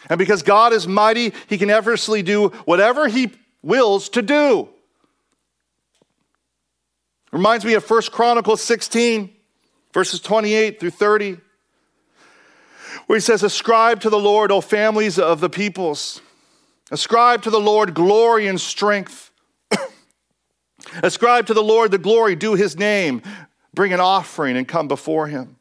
And 0.08 0.18
because 0.18 0.42
God 0.42 0.72
is 0.72 0.86
mighty, 0.86 1.32
he 1.48 1.58
can 1.58 1.70
effortlessly 1.70 2.22
do 2.22 2.50
whatever 2.66 3.08
he 3.08 3.32
wills 3.62 4.08
to 4.10 4.22
do. 4.22 4.68
Reminds 7.32 7.64
me 7.64 7.74
of 7.74 7.88
1 7.90 8.02
Chronicles 8.12 8.62
16, 8.62 9.34
verses 9.92 10.20
28 10.20 10.78
through 10.78 10.90
30, 10.90 11.38
where 13.06 13.16
he 13.16 13.20
says, 13.20 13.42
Ascribe 13.42 14.00
to 14.02 14.10
the 14.10 14.20
Lord, 14.20 14.52
O 14.52 14.60
families 14.60 15.18
of 15.18 15.40
the 15.40 15.50
peoples. 15.50 16.20
Ascribe 16.90 17.42
to 17.42 17.50
the 17.50 17.60
Lord 17.60 17.94
glory 17.94 18.46
and 18.46 18.60
strength. 18.60 19.30
Ascribe 21.02 21.46
to 21.46 21.54
the 21.54 21.62
Lord 21.62 21.90
the 21.90 21.98
glory, 21.98 22.36
due 22.36 22.54
his 22.54 22.76
name. 22.76 23.22
Bring 23.74 23.92
an 23.92 24.00
offering 24.00 24.56
and 24.56 24.68
come 24.68 24.88
before 24.88 25.26
him. 25.26 25.56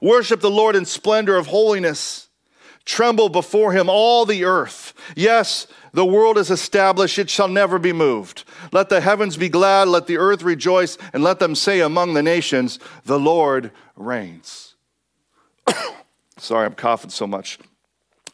Worship 0.00 0.40
the 0.40 0.50
Lord 0.50 0.76
in 0.76 0.84
splendor 0.84 1.36
of 1.36 1.48
holiness. 1.48 2.28
Tremble 2.84 3.28
before 3.28 3.72
him, 3.72 3.90
all 3.90 4.24
the 4.24 4.44
earth. 4.44 4.94
Yes, 5.14 5.66
the 5.92 6.06
world 6.06 6.38
is 6.38 6.50
established, 6.50 7.18
it 7.18 7.28
shall 7.28 7.48
never 7.48 7.78
be 7.78 7.92
moved. 7.92 8.44
Let 8.72 8.88
the 8.88 9.02
heavens 9.02 9.36
be 9.36 9.50
glad, 9.50 9.88
let 9.88 10.06
the 10.06 10.16
earth 10.16 10.42
rejoice, 10.42 10.96
and 11.12 11.22
let 11.22 11.38
them 11.38 11.54
say 11.54 11.80
among 11.80 12.14
the 12.14 12.22
nations, 12.22 12.78
The 13.04 13.18
Lord 13.18 13.72
reigns. 13.94 14.74
Sorry, 16.38 16.64
I'm 16.64 16.74
coughing 16.74 17.10
so 17.10 17.26
much. 17.26 17.58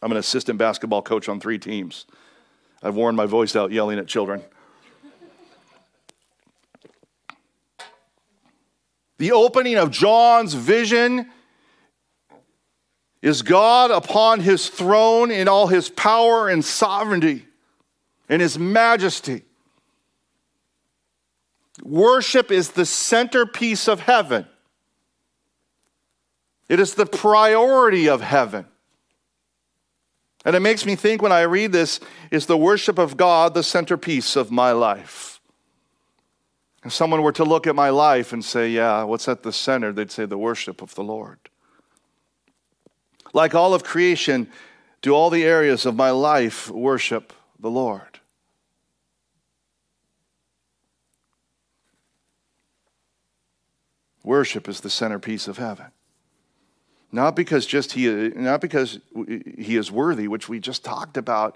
I'm 0.05 0.11
an 0.11 0.19
assistant 0.19 0.59
basketball 0.59 1.01
coach 1.01 1.27
on 1.27 1.39
three 1.39 1.57
teams. 1.57 2.05
I've 2.83 2.93
worn 2.93 3.15
my 3.15 3.25
voice 3.25 3.55
out 3.55 3.71
yelling 3.71 3.97
at 3.97 4.05
children. 4.05 4.43
The 9.17 9.31
opening 9.31 9.77
of 9.77 9.89
John's 9.89 10.53
vision 10.53 11.31
is 13.23 13.41
God 13.41 13.89
upon 13.89 14.41
his 14.41 14.69
throne 14.69 15.31
in 15.31 15.47
all 15.47 15.65
his 15.65 15.89
power 15.89 16.49
and 16.49 16.63
sovereignty 16.63 17.47
and 18.29 18.43
his 18.43 18.59
majesty. 18.59 19.41
Worship 21.81 22.51
is 22.51 22.69
the 22.69 22.85
centerpiece 22.85 23.87
of 23.87 24.01
heaven. 24.01 24.45
It 26.69 26.79
is 26.79 26.93
the 26.93 27.07
priority 27.07 28.07
of 28.07 28.21
heaven. 28.21 28.67
And 30.45 30.55
it 30.55 30.59
makes 30.59 30.85
me 30.85 30.95
think 30.95 31.23
when 31.23 31.31
I 31.31 31.41
read 31.41 31.71
this 31.71 31.99
is 32.29 32.45
the 32.45 32.57
worship 32.57 32.99
of 32.99 33.17
God 33.17 33.55
the 33.55 33.63
centerpiece 33.63 34.35
of 34.35 34.51
my 34.51 34.71
life? 34.71 35.41
If 36.85 36.93
someone 36.93 37.23
were 37.23 37.31
to 37.31 37.43
look 37.43 37.65
at 37.65 37.75
my 37.75 37.89
life 37.89 38.31
and 38.31 38.45
say, 38.45 38.69
Yeah, 38.69 39.03
what's 39.03 39.27
at 39.27 39.41
the 39.41 39.51
center? 39.51 39.91
They'd 39.91 40.11
say, 40.11 40.25
The 40.25 40.37
worship 40.37 40.83
of 40.83 40.93
the 40.93 41.03
Lord. 41.03 41.39
Like 43.33 43.55
all 43.55 43.73
of 43.73 43.83
creation, 43.83 44.47
do 45.01 45.13
all 45.13 45.31
the 45.31 45.43
areas 45.43 45.87
of 45.87 45.95
my 45.95 46.11
life 46.11 46.69
worship 46.69 47.33
the 47.59 47.71
Lord? 47.71 48.19
Worship 54.23 54.69
is 54.69 54.81
the 54.81 54.89
centerpiece 54.89 55.47
of 55.47 55.57
heaven. 55.57 55.94
Not 57.15 57.33
because 57.37 57.65
just 57.65 57.93
he 57.93 58.07
not 58.35 58.59
because 58.59 58.99
he 59.57 59.77
is 59.77 59.89
worthy, 59.89 60.27
which 60.27 60.49
we 60.49 60.59
just 60.59 60.83
talked 60.83 61.15
about, 61.15 61.55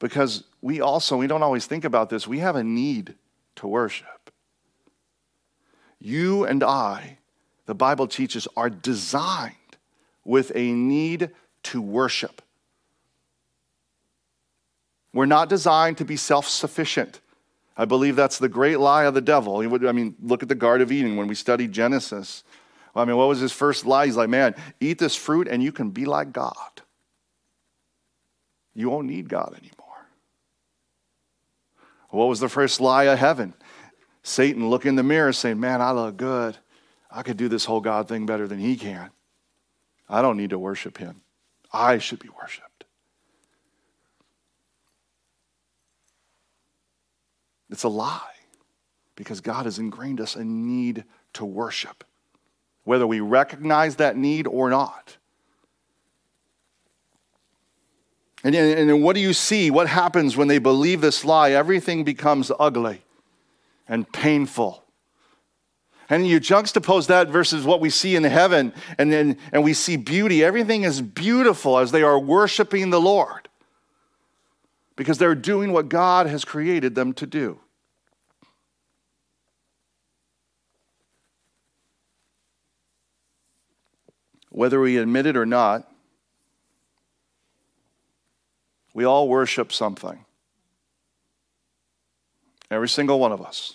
because 0.00 0.44
we 0.60 0.82
also 0.82 1.16
we 1.16 1.26
don't 1.26 1.42
always 1.42 1.64
think 1.64 1.86
about 1.86 2.10
this. 2.10 2.28
We 2.28 2.40
have 2.40 2.56
a 2.56 2.62
need 2.62 3.14
to 3.56 3.66
worship. 3.66 4.30
You 5.98 6.44
and 6.44 6.62
I, 6.62 7.16
the 7.64 7.74
Bible 7.74 8.06
teaches, 8.06 8.46
are 8.54 8.68
designed 8.68 9.54
with 10.26 10.52
a 10.54 10.72
need 10.72 11.30
to 11.62 11.80
worship. 11.80 12.42
We're 15.14 15.24
not 15.24 15.48
designed 15.48 15.96
to 15.96 16.04
be 16.04 16.18
self 16.18 16.46
sufficient. 16.46 17.20
I 17.78 17.86
believe 17.86 18.14
that's 18.14 18.36
the 18.36 18.50
great 18.50 18.78
lie 18.78 19.04
of 19.04 19.14
the 19.14 19.22
devil. 19.22 19.56
I 19.56 19.92
mean, 19.92 20.16
look 20.20 20.42
at 20.42 20.50
the 20.50 20.54
Garden 20.54 20.82
of 20.82 20.92
Eden 20.92 21.16
when 21.16 21.28
we 21.28 21.34
studied 21.34 21.72
Genesis. 21.72 22.44
I 22.98 23.04
mean, 23.04 23.16
what 23.16 23.28
was 23.28 23.40
his 23.40 23.52
first 23.52 23.86
lie? 23.86 24.06
He's 24.06 24.16
like, 24.16 24.28
man, 24.28 24.54
eat 24.80 24.98
this 24.98 25.14
fruit 25.14 25.48
and 25.48 25.62
you 25.62 25.72
can 25.72 25.90
be 25.90 26.04
like 26.04 26.32
God. 26.32 26.82
You 28.74 28.90
won't 28.90 29.06
need 29.06 29.28
God 29.28 29.54
anymore. 29.56 30.06
What 32.10 32.26
was 32.26 32.40
the 32.40 32.48
first 32.48 32.80
lie 32.80 33.04
of 33.04 33.18
heaven? 33.18 33.54
Satan 34.22 34.68
look 34.68 34.86
in 34.86 34.96
the 34.96 35.02
mirror 35.02 35.32
saying, 35.32 35.60
man, 35.60 35.80
I 35.80 35.92
look 35.92 36.16
good. 36.16 36.56
I 37.10 37.22
could 37.22 37.36
do 37.36 37.48
this 37.48 37.64
whole 37.64 37.80
God 37.80 38.08
thing 38.08 38.26
better 38.26 38.46
than 38.46 38.58
he 38.58 38.76
can. 38.76 39.10
I 40.08 40.22
don't 40.22 40.36
need 40.36 40.50
to 40.50 40.58
worship 40.58 40.98
him. 40.98 41.22
I 41.72 41.98
should 41.98 42.18
be 42.18 42.28
worshiped. 42.40 42.84
It's 47.70 47.84
a 47.84 47.88
lie 47.88 48.22
because 49.14 49.40
God 49.40 49.66
has 49.66 49.78
ingrained 49.78 50.20
us 50.20 50.36
a 50.36 50.44
need 50.44 51.04
to 51.34 51.44
worship. 51.44 52.04
Whether 52.88 53.06
we 53.06 53.20
recognize 53.20 53.96
that 53.96 54.16
need 54.16 54.46
or 54.46 54.70
not. 54.70 55.18
And, 58.42 58.54
and, 58.54 58.90
and 58.90 59.02
what 59.02 59.14
do 59.14 59.20
you 59.20 59.34
see? 59.34 59.70
What 59.70 59.88
happens 59.88 60.38
when 60.38 60.48
they 60.48 60.56
believe 60.56 61.02
this 61.02 61.22
lie? 61.22 61.50
Everything 61.50 62.02
becomes 62.02 62.50
ugly 62.58 63.02
and 63.86 64.10
painful. 64.10 64.84
And 66.08 66.26
you 66.26 66.40
juxtapose 66.40 67.08
that 67.08 67.28
versus 67.28 67.66
what 67.66 67.82
we 67.82 67.90
see 67.90 68.16
in 68.16 68.24
heaven, 68.24 68.72
and, 68.96 69.12
then, 69.12 69.36
and 69.52 69.62
we 69.62 69.74
see 69.74 69.98
beauty. 69.98 70.42
Everything 70.42 70.84
is 70.84 71.02
beautiful 71.02 71.76
as 71.76 71.92
they 71.92 72.02
are 72.02 72.18
worshiping 72.18 72.88
the 72.88 73.00
Lord 73.02 73.50
because 74.96 75.18
they're 75.18 75.34
doing 75.34 75.72
what 75.74 75.90
God 75.90 76.26
has 76.26 76.42
created 76.42 76.94
them 76.94 77.12
to 77.12 77.26
do. 77.26 77.60
Whether 84.58 84.80
we 84.80 84.96
admit 84.96 85.24
it 85.24 85.36
or 85.36 85.46
not, 85.46 85.88
we 88.92 89.04
all 89.04 89.28
worship 89.28 89.72
something. 89.72 90.24
Every 92.68 92.88
single 92.88 93.20
one 93.20 93.30
of 93.30 93.40
us. 93.40 93.74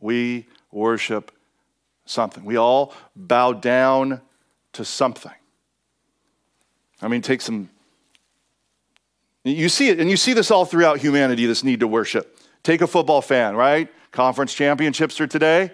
We 0.00 0.46
worship 0.72 1.30
something. 2.06 2.42
We 2.42 2.56
all 2.56 2.94
bow 3.14 3.52
down 3.52 4.22
to 4.72 4.82
something. 4.82 5.34
I 7.02 7.08
mean, 7.08 7.20
take 7.20 7.42
some. 7.42 7.68
You 9.44 9.68
see 9.68 9.90
it, 9.90 10.00
and 10.00 10.08
you 10.08 10.16
see 10.16 10.32
this 10.32 10.50
all 10.50 10.64
throughout 10.64 11.00
humanity 11.00 11.44
this 11.44 11.62
need 11.62 11.80
to 11.80 11.86
worship. 11.86 12.38
Take 12.62 12.80
a 12.80 12.86
football 12.86 13.20
fan, 13.20 13.56
right? 13.56 13.90
Conference 14.10 14.54
championships 14.54 15.20
are 15.20 15.26
today. 15.26 15.70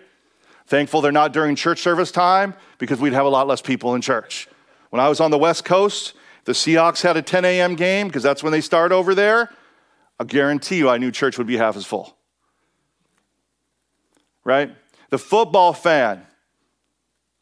Thankful 0.70 1.00
they're 1.00 1.10
not 1.10 1.32
during 1.32 1.56
church 1.56 1.80
service 1.80 2.12
time 2.12 2.54
because 2.78 3.00
we'd 3.00 3.12
have 3.12 3.26
a 3.26 3.28
lot 3.28 3.48
less 3.48 3.60
people 3.60 3.96
in 3.96 4.00
church. 4.00 4.46
When 4.90 5.00
I 5.00 5.08
was 5.08 5.18
on 5.18 5.32
the 5.32 5.36
West 5.36 5.64
Coast, 5.64 6.14
the 6.44 6.52
Seahawks 6.52 7.02
had 7.02 7.16
a 7.16 7.22
10 7.22 7.44
a.m. 7.44 7.74
game 7.74 8.06
because 8.06 8.22
that's 8.22 8.40
when 8.40 8.52
they 8.52 8.60
start 8.60 8.92
over 8.92 9.12
there. 9.12 9.50
I 10.20 10.24
guarantee 10.24 10.76
you 10.76 10.88
I 10.88 10.98
knew 10.98 11.10
church 11.10 11.38
would 11.38 11.48
be 11.48 11.56
half 11.56 11.76
as 11.76 11.84
full. 11.86 12.16
Right? 14.44 14.70
The 15.08 15.18
football 15.18 15.72
fan, 15.72 16.24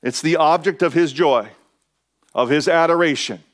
it's 0.03 0.23
the 0.23 0.37
object 0.37 0.81
of 0.81 0.95
his 0.95 1.13
joy, 1.13 1.51
of 2.35 2.49
his 2.49 2.67
adoration. 2.67 3.45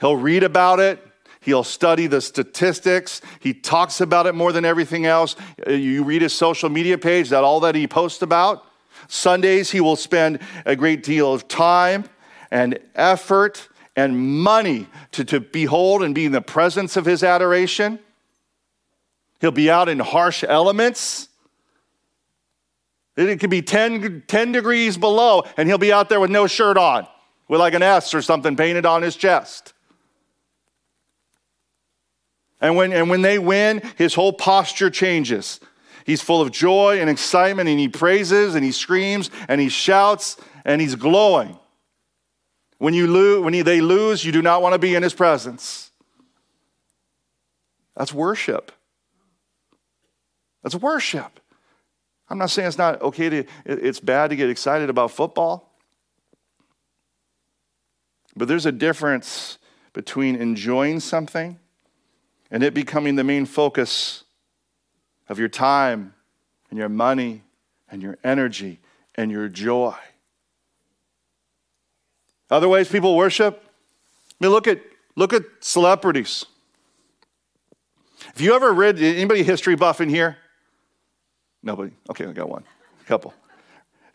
He'll 0.00 0.16
read 0.16 0.42
about 0.42 0.80
it, 0.80 1.06
He'll 1.42 1.64
study 1.64 2.06
the 2.06 2.20
statistics. 2.20 3.20
He 3.40 3.52
talks 3.52 4.00
about 4.00 4.26
it 4.26 4.34
more 4.34 4.52
than 4.52 4.64
everything 4.64 5.06
else. 5.06 5.36
Uh, 5.66 5.72
you 5.72 6.04
read 6.04 6.22
his 6.22 6.32
social 6.32 6.68
media 6.68 6.96
page, 6.96 7.28
that 7.30 7.44
all 7.44 7.60
that 7.60 7.74
he 7.74 7.86
posts 7.86 8.22
about. 8.22 8.64
Sundays, 9.08 9.70
he 9.70 9.80
will 9.80 9.96
spend 9.96 10.38
a 10.64 10.76
great 10.76 11.02
deal 11.02 11.34
of 11.34 11.48
time 11.48 12.04
and 12.50 12.78
effort 12.94 13.68
and 13.96 14.16
money 14.16 14.86
to, 15.10 15.24
to 15.24 15.40
behold 15.40 16.02
and 16.02 16.14
be 16.14 16.26
in 16.26 16.32
the 16.32 16.40
presence 16.40 16.96
of 16.96 17.04
his 17.04 17.24
adoration. 17.24 17.98
He'll 19.40 19.50
be 19.50 19.68
out 19.68 19.88
in 19.88 19.98
harsh 19.98 20.44
elements. 20.46 21.28
It 23.16 23.40
could 23.40 23.50
be 23.50 23.62
10, 23.62 24.24
10 24.28 24.52
degrees 24.52 24.96
below, 24.96 25.42
and 25.56 25.68
he'll 25.68 25.76
be 25.76 25.92
out 25.92 26.08
there 26.08 26.20
with 26.20 26.30
no 26.30 26.46
shirt 26.46 26.78
on, 26.78 27.06
with 27.48 27.58
like 27.58 27.74
an 27.74 27.82
S 27.82 28.14
or 28.14 28.22
something 28.22 28.56
painted 28.56 28.86
on 28.86 29.02
his 29.02 29.16
chest. 29.16 29.74
And 32.62 32.76
when, 32.76 32.92
and 32.92 33.10
when 33.10 33.22
they 33.22 33.40
win, 33.40 33.82
his 33.98 34.14
whole 34.14 34.32
posture 34.32 34.88
changes. 34.88 35.58
He's 36.06 36.22
full 36.22 36.40
of 36.40 36.52
joy 36.52 37.00
and 37.00 37.10
excitement, 37.10 37.68
and 37.68 37.78
he 37.78 37.88
praises 37.88 38.54
and 38.54 38.64
he 38.64 38.70
screams 38.70 39.30
and 39.48 39.60
he 39.60 39.68
shouts 39.68 40.36
and 40.64 40.80
he's 40.80 40.94
glowing. 40.94 41.58
When, 42.78 42.94
you 42.94 43.08
lose, 43.08 43.44
when 43.44 43.64
they 43.64 43.80
lose, 43.80 44.24
you 44.24 44.32
do 44.32 44.42
not 44.42 44.62
want 44.62 44.74
to 44.74 44.78
be 44.78 44.94
in 44.94 45.02
his 45.02 45.12
presence. 45.12 45.90
That's 47.96 48.14
worship. 48.14 48.72
That's 50.62 50.76
worship. 50.76 51.40
I'm 52.28 52.38
not 52.38 52.50
saying 52.50 52.68
it's 52.68 52.78
not 52.78 53.02
okay 53.02 53.28
to, 53.28 53.44
it's 53.66 54.00
bad 54.00 54.30
to 54.30 54.36
get 54.36 54.48
excited 54.48 54.88
about 54.88 55.10
football. 55.10 55.76
But 58.34 58.48
there's 58.48 58.66
a 58.66 58.72
difference 58.72 59.58
between 59.92 60.36
enjoying 60.36 61.00
something 61.00 61.58
and 62.52 62.62
it 62.62 62.74
becoming 62.74 63.16
the 63.16 63.24
main 63.24 63.46
focus 63.46 64.24
of 65.28 65.38
your 65.38 65.48
time 65.48 66.14
and 66.70 66.78
your 66.78 66.90
money 66.90 67.42
and 67.90 68.02
your 68.02 68.18
energy 68.22 68.78
and 69.16 69.30
your 69.30 69.48
joy. 69.48 69.96
Other 72.50 72.68
ways 72.68 72.88
people 72.88 73.16
worship? 73.16 73.64
I 73.64 74.44
mean, 74.44 74.52
look 74.52 74.68
at, 74.68 74.82
look 75.16 75.32
at 75.32 75.44
celebrities. 75.60 76.44
Have 78.26 78.40
you 78.40 78.54
ever 78.54 78.72
read, 78.72 79.00
anybody 79.00 79.42
history 79.42 79.74
buff 79.74 80.02
in 80.02 80.10
here? 80.10 80.36
Nobody? 81.62 81.92
Okay, 82.10 82.26
I 82.26 82.32
got 82.32 82.50
one. 82.50 82.64
A 83.00 83.04
couple. 83.04 83.32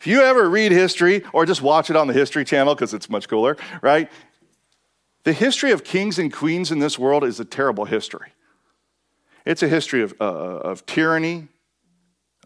If 0.00 0.06
you 0.06 0.22
ever 0.22 0.48
read 0.48 0.70
history 0.70 1.24
or 1.32 1.44
just 1.44 1.60
watch 1.60 1.90
it 1.90 1.96
on 1.96 2.06
the 2.06 2.12
History 2.12 2.44
Channel 2.44 2.76
because 2.76 2.94
it's 2.94 3.10
much 3.10 3.28
cooler, 3.28 3.56
right? 3.82 4.08
The 5.24 5.32
history 5.32 5.72
of 5.72 5.84
kings 5.84 6.18
and 6.18 6.32
queens 6.32 6.70
in 6.70 6.78
this 6.78 6.98
world 6.98 7.24
is 7.24 7.40
a 7.40 7.44
terrible 7.44 7.84
history. 7.84 8.32
It's 9.44 9.62
a 9.62 9.68
history 9.68 10.02
of, 10.02 10.14
uh, 10.20 10.24
of 10.24 10.86
tyranny, 10.86 11.48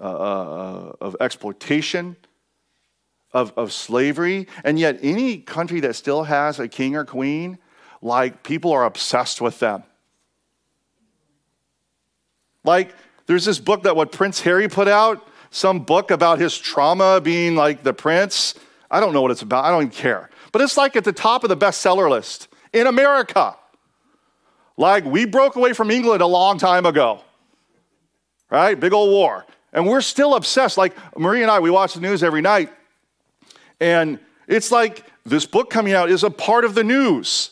uh, 0.00 0.04
uh, 0.04 0.92
of 1.00 1.16
exploitation, 1.20 2.16
of, 3.32 3.52
of 3.56 3.72
slavery. 3.72 4.46
And 4.64 4.78
yet, 4.78 4.98
any 5.02 5.38
country 5.38 5.80
that 5.80 5.96
still 5.96 6.24
has 6.24 6.58
a 6.58 6.68
king 6.68 6.96
or 6.96 7.04
queen, 7.04 7.58
like 8.00 8.42
people 8.42 8.72
are 8.72 8.84
obsessed 8.84 9.40
with 9.40 9.58
them. 9.58 9.84
Like, 12.64 12.94
there's 13.26 13.44
this 13.44 13.58
book 13.58 13.82
that 13.82 13.96
what 13.96 14.12
Prince 14.12 14.40
Harry 14.42 14.68
put 14.68 14.88
out, 14.88 15.26
some 15.50 15.80
book 15.80 16.10
about 16.10 16.38
his 16.38 16.56
trauma 16.56 17.20
being 17.20 17.54
like 17.54 17.82
the 17.82 17.92
prince. 17.92 18.54
I 18.90 19.00
don't 19.00 19.12
know 19.12 19.22
what 19.22 19.30
it's 19.30 19.42
about. 19.42 19.64
I 19.64 19.70
don't 19.70 19.82
even 19.82 19.92
care. 19.92 20.30
But 20.50 20.62
it's 20.62 20.76
like 20.76 20.96
at 20.96 21.04
the 21.04 21.12
top 21.12 21.44
of 21.44 21.48
the 21.50 21.56
bestseller 21.56 22.08
list 22.08 22.48
in 22.72 22.86
America. 22.86 23.56
Like 24.76 25.04
we 25.04 25.26
broke 25.26 25.56
away 25.56 25.72
from 25.72 25.90
England 25.90 26.22
a 26.22 26.26
long 26.26 26.58
time 26.58 26.86
ago, 26.86 27.20
right? 28.50 28.78
Big 28.78 28.92
old 28.92 29.10
war. 29.10 29.46
And 29.72 29.86
we're 29.86 30.00
still 30.00 30.34
obsessed. 30.34 30.76
Like 30.76 30.94
Marie 31.18 31.42
and 31.42 31.50
I, 31.50 31.60
we 31.60 31.70
watch 31.70 31.94
the 31.94 32.00
news 32.00 32.22
every 32.22 32.40
night. 32.40 32.70
And 33.80 34.18
it's 34.46 34.70
like 34.70 35.04
this 35.24 35.46
book 35.46 35.70
coming 35.70 35.92
out 35.92 36.10
is 36.10 36.24
a 36.24 36.30
part 36.30 36.64
of 36.64 36.74
the 36.74 36.84
news. 36.84 37.50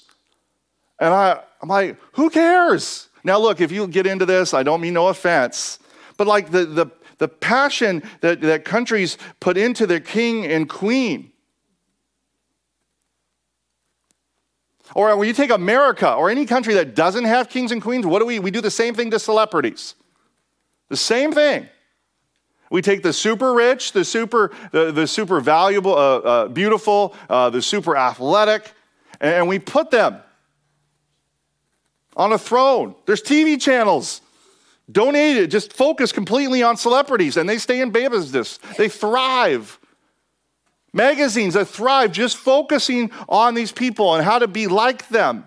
And 0.99 1.13
I, 1.13 1.41
I'm 1.63 1.69
like, 1.69 1.97
who 2.13 2.31
cares? 2.31 3.09
Now, 3.25 3.39
look, 3.39 3.61
if 3.61 3.71
you 3.71 3.87
get 3.87 4.07
into 4.07 4.27
this, 4.27 4.55
I 4.55 4.63
don't 4.63 4.81
mean 4.81 4.95
no 4.95 5.09
offense, 5.09 5.79
but 6.17 6.27
like 6.27 6.51
the, 6.51 6.65
the, 6.65 6.87
the 7.19 7.29
passion 7.29 8.03
that, 8.21 8.41
that 8.41 8.65
countries 8.65 9.19
put 9.41 9.57
into 9.57 9.87
their 9.87 10.01
king 10.01 10.47
and 10.47 10.69
queen 10.69 11.30
Or 14.95 15.17
when 15.17 15.29
you 15.29 15.35
take 15.35 15.51
America 15.51 16.13
or 16.13 16.31
any 16.31 16.47
country 16.47 16.75
that 16.75 16.95
doesn't 16.95 17.25
have 17.25 17.49
kings 17.49 17.73
and 17.73 17.81
queens, 17.81 18.07
what 18.07 18.19
do 18.19 18.27
we? 18.27 18.39
We 18.39 18.51
do 18.51 18.61
the 18.61 18.71
same 18.71 18.95
thing 18.95 19.11
to 19.13 19.19
celebrities. 19.19 19.95
The 20.89 20.97
same 20.97 21.33
thing. 21.33 21.69
We 22.71 22.83
take 22.83 23.03
the 23.03 23.13
super 23.13 23.53
rich, 23.53 23.93
the 23.93 24.05
super, 24.05 24.53
the, 24.71 24.93
the 24.93 25.07
super 25.07 25.41
valuable, 25.41 25.95
uh, 25.95 26.19
uh, 26.19 26.49
beautiful, 26.49 27.17
uh, 27.29 27.51
the 27.51 27.61
super 27.61 27.97
athletic, 27.97 28.73
and, 29.21 29.49
we 29.49 29.59
put 29.59 29.91
them 29.91 30.21
on 32.17 32.33
a 32.33 32.39
throne. 32.39 32.95
There's 33.07 33.23
TV 33.23 33.61
channels. 33.61 34.21
Donate 34.91 35.37
it. 35.37 35.49
Just 35.49 35.73
focus 35.73 36.13
completely 36.13 36.63
on 36.63 36.77
celebrities, 36.77 37.37
and 37.37 37.49
they 37.49 37.59
stay 37.59 37.81
in 37.81 37.91
business. 37.91 38.59
They 38.79 38.89
thrive. 38.89 39.80
Magazines 40.93 41.55
that 41.55 41.69
thrive 41.69 42.13
just 42.13 42.37
focusing 42.37 43.11
on 43.29 43.55
these 43.55 43.73
people 43.73 44.15
and 44.15 44.25
how 44.25 44.39
to 44.39 44.49
be 44.49 44.67
like 44.67 45.09
them. 45.09 45.47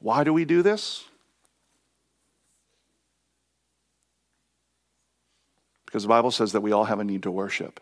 Why 0.00 0.24
do 0.24 0.32
we 0.32 0.44
do 0.44 0.62
this? 0.62 1.04
Because 5.86 6.02
the 6.02 6.08
Bible 6.08 6.32
says 6.32 6.52
that 6.52 6.60
we 6.60 6.72
all 6.72 6.84
have 6.84 6.98
a 6.98 7.04
need 7.04 7.22
to 7.22 7.30
worship. 7.30 7.80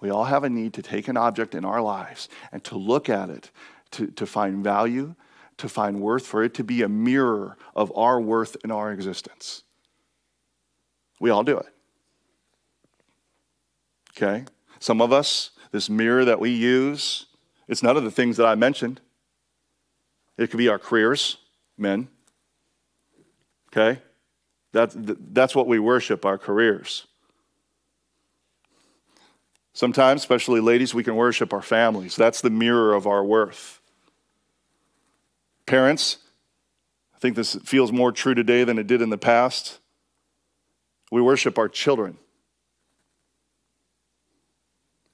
We 0.00 0.10
all 0.10 0.24
have 0.24 0.42
a 0.42 0.50
need 0.50 0.74
to 0.74 0.82
take 0.82 1.06
an 1.06 1.16
object 1.16 1.54
in 1.54 1.64
our 1.64 1.80
lives 1.80 2.28
and 2.50 2.62
to 2.64 2.76
look 2.76 3.08
at 3.08 3.30
it, 3.30 3.52
to, 3.92 4.08
to 4.08 4.26
find 4.26 4.64
value, 4.64 5.14
to 5.58 5.68
find 5.68 6.00
worth, 6.00 6.26
for 6.26 6.42
it 6.42 6.54
to 6.54 6.64
be 6.64 6.82
a 6.82 6.88
mirror 6.88 7.56
of 7.76 7.96
our 7.96 8.20
worth 8.20 8.56
in 8.64 8.72
our 8.72 8.92
existence. 8.92 9.62
We 11.20 11.30
all 11.30 11.44
do 11.44 11.56
it. 11.56 11.72
Okay? 14.16 14.44
Some 14.78 15.00
of 15.00 15.12
us, 15.12 15.50
this 15.70 15.88
mirror 15.88 16.24
that 16.24 16.40
we 16.40 16.50
use, 16.50 17.26
it's 17.68 17.82
none 17.82 17.96
of 17.96 18.04
the 18.04 18.10
things 18.10 18.36
that 18.36 18.46
I 18.46 18.54
mentioned. 18.54 19.00
It 20.36 20.50
could 20.50 20.58
be 20.58 20.68
our 20.68 20.78
careers, 20.78 21.38
men. 21.78 22.08
Okay? 23.68 24.00
That's, 24.72 24.96
that's 24.98 25.54
what 25.54 25.66
we 25.66 25.78
worship, 25.78 26.24
our 26.24 26.38
careers. 26.38 27.06
Sometimes, 29.74 30.20
especially 30.20 30.60
ladies, 30.60 30.94
we 30.94 31.04
can 31.04 31.16
worship 31.16 31.52
our 31.52 31.62
families. 31.62 32.16
That's 32.16 32.40
the 32.40 32.50
mirror 32.50 32.92
of 32.92 33.06
our 33.06 33.24
worth. 33.24 33.80
Parents, 35.64 36.18
I 37.14 37.18
think 37.18 37.36
this 37.36 37.54
feels 37.64 37.92
more 37.92 38.12
true 38.12 38.34
today 38.34 38.64
than 38.64 38.78
it 38.78 38.86
did 38.86 39.00
in 39.00 39.10
the 39.10 39.18
past. 39.18 39.78
We 41.10 41.22
worship 41.22 41.56
our 41.56 41.68
children. 41.68 42.18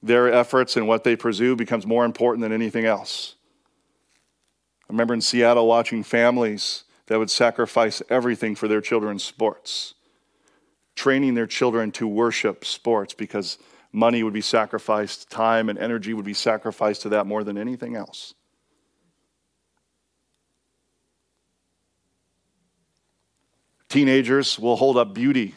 Their 0.03 0.33
efforts 0.33 0.77
and 0.77 0.87
what 0.87 1.05
they 1.05 1.17
pursue 1.17 1.57
becomes 1.57 1.87
more 1.87 2.05
important 2.05 2.43
than 2.43 2.53
anything 2.53 2.85
else. 2.85 3.35
I 4.89 4.93
remember 4.93 5.15
in 5.15 5.21
Seattle 5.21 5.67
watching 5.67 6.03
families 6.03 6.85
that 7.07 7.19
would 7.19 7.31
sacrifice 7.31 8.03
everything 8.09 8.55
for 8.55 8.69
their 8.69 8.81
children's 8.81 9.25
sports, 9.25 9.95
training 10.95 11.35
their 11.35 11.47
children 11.47 11.91
to 11.93 12.07
worship 12.07 12.65
sports 12.65 13.13
because 13.13 13.59
money 13.93 14.23
would 14.23 14.33
be 14.33 14.41
sacrificed, 14.41 15.31
time 15.31 15.69
and 15.69 15.79
energy 15.79 16.15
would 16.15 16.25
be 16.25 16.35
sacrificed 16.35 17.03
to 17.03 17.09
that 17.11 17.27
more 17.27 17.43
than 17.45 17.59
anything 17.59 17.97
else. 17.97 18.35
Teenagers 23.89 24.59
will 24.59 24.77
hold 24.77 24.99
up 24.99 25.15
beauty 25.15 25.55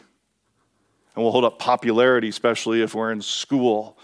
and 1.14 1.22
will 1.22 1.32
hold 1.32 1.44
up 1.44 1.58
popularity, 1.58 2.28
especially 2.28 2.82
if 2.82 2.94
we're 2.94 3.12
in 3.12 3.20
school, 3.20 3.98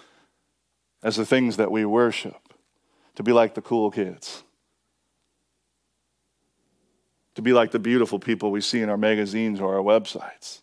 as 1.03 1.17
the 1.17 1.27
things 1.27 1.57
that 1.57 1.71
we 1.71 1.85
worship, 1.85 2.55
to 3.15 3.23
be 3.23 3.33
like 3.33 3.55
the 3.55 3.63
cool 3.63 3.91
kids 3.91 4.43
to 7.39 7.43
be 7.43 7.53
like 7.53 7.71
the 7.71 7.79
beautiful 7.79 8.19
people 8.19 8.51
we 8.51 8.61
see 8.61 8.81
in 8.81 8.91
our 8.91 8.97
magazines 8.97 9.61
or 9.61 9.77
our 9.77 9.81
websites. 9.81 10.61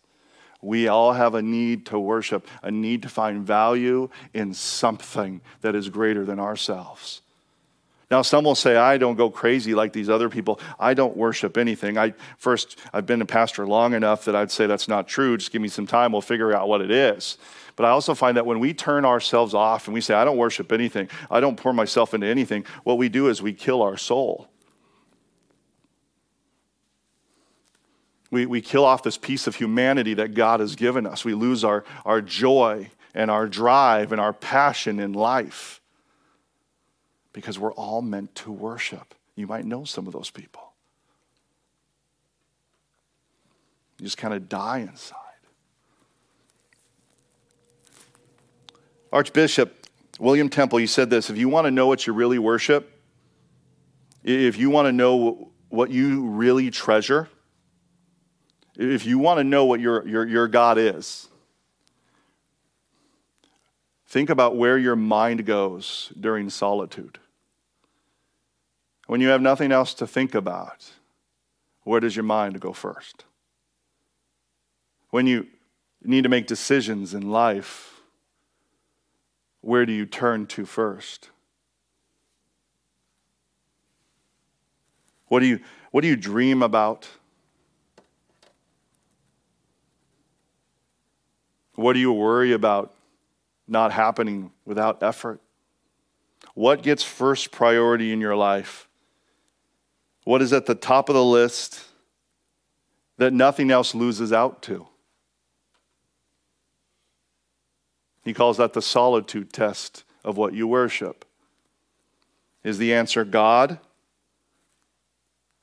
We 0.60 0.88
all 0.88 1.14
have 1.14 1.34
a 1.34 1.40
need 1.40 1.86
to 1.86 1.98
worship, 1.98 2.46
a 2.62 2.70
need 2.70 3.00
to 3.00 3.08
find 3.08 3.46
value 3.46 4.10
in 4.34 4.52
something 4.52 5.40
that 5.62 5.74
is 5.74 5.88
greater 5.88 6.26
than 6.26 6.38
ourselves. 6.38 7.22
Now, 8.10 8.20
some 8.20 8.44
will 8.44 8.54
say, 8.54 8.76
I 8.76 8.98
don't 8.98 9.16
go 9.16 9.30
crazy 9.30 9.74
like 9.74 9.94
these 9.94 10.10
other 10.10 10.28
people. 10.28 10.60
I 10.78 10.92
don't 10.92 11.16
worship 11.16 11.56
anything. 11.56 11.96
I 11.96 12.12
first, 12.36 12.78
I've 12.92 13.06
been 13.06 13.22
a 13.22 13.26
pastor 13.26 13.66
long 13.66 13.94
enough 13.94 14.26
that 14.26 14.36
I'd 14.36 14.50
say 14.50 14.66
that's 14.66 14.86
not 14.86 15.08
true. 15.08 15.38
Just 15.38 15.52
give 15.52 15.62
me 15.62 15.68
some 15.68 15.86
time, 15.86 16.12
we'll 16.12 16.20
figure 16.20 16.54
out 16.54 16.68
what 16.68 16.82
it 16.82 16.90
is. 16.90 17.38
But 17.76 17.84
I 17.84 17.90
also 17.90 18.14
find 18.14 18.38
that 18.38 18.46
when 18.46 18.58
we 18.58 18.72
turn 18.72 19.04
ourselves 19.04 19.52
off 19.52 19.86
and 19.86 19.94
we 19.94 20.00
say, 20.00 20.14
I 20.14 20.24
don't 20.24 20.38
worship 20.38 20.72
anything, 20.72 21.10
I 21.30 21.40
don't 21.40 21.56
pour 21.56 21.74
myself 21.74 22.14
into 22.14 22.26
anything, 22.26 22.64
what 22.84 22.96
we 22.96 23.10
do 23.10 23.28
is 23.28 23.42
we 23.42 23.52
kill 23.52 23.82
our 23.82 23.98
soul. 23.98 24.48
We, 28.30 28.46
we 28.46 28.60
kill 28.60 28.84
off 28.84 29.02
this 29.02 29.18
piece 29.18 29.46
of 29.46 29.54
humanity 29.54 30.14
that 30.14 30.34
God 30.34 30.60
has 30.60 30.74
given 30.74 31.06
us. 31.06 31.24
We 31.24 31.34
lose 31.34 31.64
our, 31.64 31.84
our 32.04 32.20
joy 32.20 32.90
and 33.14 33.30
our 33.30 33.46
drive 33.46 34.10
and 34.10 34.20
our 34.20 34.32
passion 34.32 34.98
in 34.98 35.12
life 35.12 35.80
because 37.32 37.58
we're 37.58 37.74
all 37.74 38.00
meant 38.02 38.34
to 38.36 38.50
worship. 38.50 39.14
You 39.36 39.46
might 39.46 39.66
know 39.66 39.84
some 39.84 40.06
of 40.06 40.14
those 40.14 40.30
people. 40.30 40.72
You 43.98 44.04
just 44.04 44.16
kind 44.16 44.34
of 44.34 44.48
die 44.48 44.78
inside. 44.78 45.25
Archbishop 49.16 49.86
William 50.18 50.50
Temple, 50.50 50.78
he 50.78 50.86
said 50.86 51.08
this 51.08 51.30
if 51.30 51.38
you 51.38 51.48
want 51.48 51.64
to 51.64 51.70
know 51.70 51.86
what 51.86 52.06
you 52.06 52.12
really 52.12 52.38
worship, 52.38 53.00
if 54.22 54.58
you 54.58 54.68
want 54.68 54.88
to 54.88 54.92
know 54.92 55.52
what 55.70 55.90
you 55.90 56.26
really 56.26 56.70
treasure, 56.70 57.30
if 58.76 59.06
you 59.06 59.18
want 59.18 59.38
to 59.38 59.44
know 59.44 59.64
what 59.64 59.80
your, 59.80 60.06
your, 60.06 60.26
your 60.26 60.48
God 60.48 60.76
is, 60.76 61.28
think 64.06 64.28
about 64.28 64.54
where 64.54 64.76
your 64.76 64.96
mind 64.96 65.46
goes 65.46 66.12
during 66.20 66.50
solitude. 66.50 67.18
When 69.06 69.22
you 69.22 69.28
have 69.28 69.40
nothing 69.40 69.72
else 69.72 69.94
to 69.94 70.06
think 70.06 70.34
about, 70.34 70.90
where 71.84 72.00
does 72.00 72.14
your 72.14 72.24
mind 72.24 72.60
go 72.60 72.74
first? 72.74 73.24
When 75.08 75.26
you 75.26 75.46
need 76.02 76.24
to 76.24 76.28
make 76.28 76.46
decisions 76.46 77.14
in 77.14 77.30
life, 77.30 77.95
where 79.60 79.86
do 79.86 79.92
you 79.92 80.06
turn 80.06 80.46
to 80.46 80.64
first? 80.64 81.30
What 85.28 85.40
do 85.40 85.46
you, 85.46 85.60
what 85.90 86.02
do 86.02 86.08
you 86.08 86.16
dream 86.16 86.62
about? 86.62 87.08
What 91.74 91.92
do 91.92 91.98
you 91.98 92.12
worry 92.12 92.52
about 92.52 92.94
not 93.68 93.92
happening 93.92 94.52
without 94.64 95.02
effort? 95.02 95.40
What 96.54 96.82
gets 96.82 97.02
first 97.02 97.50
priority 97.50 98.12
in 98.12 98.20
your 98.20 98.36
life? 98.36 98.88
What 100.24 100.42
is 100.42 100.52
at 100.52 100.66
the 100.66 100.74
top 100.74 101.08
of 101.08 101.14
the 101.14 101.24
list 101.24 101.82
that 103.18 103.32
nothing 103.32 103.70
else 103.70 103.94
loses 103.94 104.32
out 104.32 104.62
to? 104.62 104.86
He 108.26 108.34
calls 108.34 108.56
that 108.56 108.72
the 108.72 108.82
solitude 108.82 109.52
test 109.52 110.02
of 110.24 110.36
what 110.36 110.52
you 110.52 110.66
worship. 110.66 111.24
Is 112.64 112.76
the 112.76 112.92
answer 112.92 113.24
God 113.24 113.78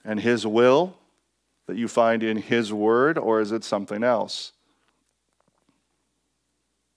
and 0.06 0.22
His 0.22 0.48
will 0.48 0.96
that 1.68 1.76
you 1.76 1.90
find 1.90 2.24
in 2.24 2.38
His 2.38 2.72
Word, 2.72 3.18
or 3.18 3.42
is 3.42 3.52
it 3.52 3.66
something 3.66 4.02
else? 4.02 4.54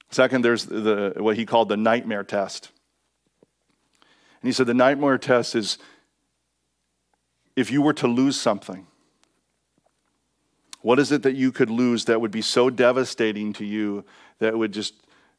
Second, 0.08 0.44
there's 0.44 0.66
the, 0.66 1.14
what 1.16 1.36
he 1.36 1.44
called 1.44 1.68
the 1.68 1.76
nightmare 1.76 2.22
test. 2.22 2.70
And 4.40 4.48
he 4.48 4.52
said 4.52 4.68
the 4.68 4.72
nightmare 4.72 5.18
test 5.18 5.56
is 5.56 5.78
if 7.56 7.72
you 7.72 7.82
were 7.82 7.94
to 7.94 8.06
lose 8.06 8.40
something, 8.40 8.86
what 10.82 11.00
is 11.00 11.10
it 11.10 11.24
that 11.24 11.34
you 11.34 11.50
could 11.50 11.70
lose 11.70 12.04
that 12.04 12.20
would 12.20 12.30
be 12.30 12.40
so 12.40 12.70
devastating 12.70 13.52
to 13.54 13.64
you 13.64 14.04
that 14.38 14.56
would 14.56 14.70
just 14.70 14.94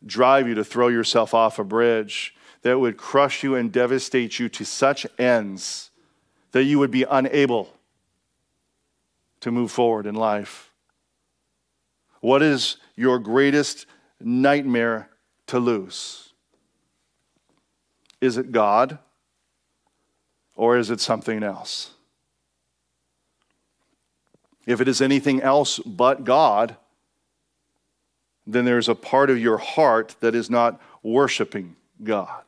drive 0.06 0.48
you 0.48 0.56
to 0.56 0.64
throw 0.64 0.88
yourself 0.88 1.34
off 1.34 1.60
a 1.60 1.64
bridge, 1.64 2.36
that 2.62 2.80
would 2.80 2.98
crush 2.98 3.44
you 3.44 3.56
and 3.56 3.72
devastate 3.72 4.40
you 4.40 4.50
to 4.50 4.66
such 4.66 5.06
ends 5.18 5.92
that 6.52 6.64
you 6.64 6.80
would 6.80 6.92
be 6.92 7.04
unable 7.04 7.74
to 9.40 9.52
move 9.52 9.72
forward 9.72 10.06
in 10.06 10.16
life? 10.16 10.72
What 12.20 12.42
is 12.42 12.78
your 12.96 13.20
greatest 13.20 13.86
nightmare 14.20 15.10
to 15.48 15.60
lose? 15.60 16.34
Is 18.20 18.38
it 18.38 18.52
God 18.52 18.98
or 20.56 20.78
is 20.78 20.90
it 20.90 21.00
something 21.00 21.44
else? 21.44 21.92
If 24.66 24.82
it 24.82 24.88
is 24.88 25.02
anything 25.02 25.42
else 25.42 25.80
but 25.80 26.24
God, 26.24 26.76
then 28.48 28.66
there's 28.66 28.90
a 28.90 28.96
part 28.96 29.30
of 29.30 29.38
your 29.38 29.58
heart 29.58 30.16
that 30.22 30.34
is 30.34 30.50
not 30.50 30.82
worshiping 31.04 31.76
God. 32.02 32.44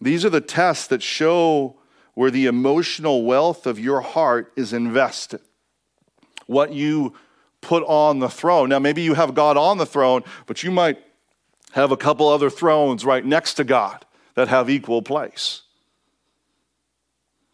These 0.00 0.24
are 0.24 0.30
the 0.30 0.40
tests 0.40 0.88
that 0.88 1.02
show 1.02 1.76
where 2.14 2.30
the 2.30 2.46
emotional 2.46 3.24
wealth 3.24 3.66
of 3.66 3.78
your 3.78 4.00
heart 4.00 4.52
is 4.56 4.72
invested. 4.72 5.40
What 6.46 6.72
you 6.72 7.14
put 7.60 7.84
on 7.84 8.18
the 8.18 8.28
throne. 8.28 8.68
Now, 8.68 8.80
maybe 8.80 9.02
you 9.02 9.14
have 9.14 9.34
God 9.34 9.56
on 9.56 9.78
the 9.78 9.86
throne, 9.86 10.24
but 10.46 10.64
you 10.64 10.70
might 10.72 10.98
have 11.70 11.92
a 11.92 11.96
couple 11.96 12.28
other 12.28 12.50
thrones 12.50 13.04
right 13.04 13.24
next 13.24 13.54
to 13.54 13.64
God 13.64 14.04
that 14.34 14.48
have 14.48 14.68
equal 14.68 15.00
place. 15.00 15.62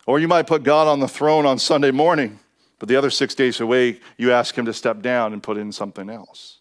Or 0.06 0.18
you 0.18 0.26
might 0.26 0.46
put 0.46 0.62
God 0.62 0.88
on 0.88 1.00
the 1.00 1.06
throne 1.06 1.44
on 1.44 1.58
Sunday 1.58 1.90
morning, 1.90 2.40
but 2.78 2.88
the 2.88 2.96
other 2.96 3.10
six 3.10 3.34
days 3.34 3.60
away, 3.60 4.00
you 4.16 4.32
ask 4.32 4.56
Him 4.56 4.64
to 4.66 4.72
step 4.72 5.02
down 5.02 5.32
and 5.32 5.42
put 5.42 5.56
in 5.56 5.72
something 5.72 6.08
else. 6.08 6.60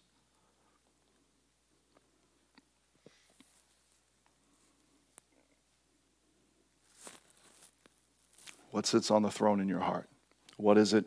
What 8.70 8.86
sits 8.86 9.10
on 9.10 9.22
the 9.22 9.30
throne 9.30 9.60
in 9.60 9.68
your 9.68 9.80
heart? 9.80 10.08
What 10.56 10.78
is 10.78 10.92
it 10.92 11.04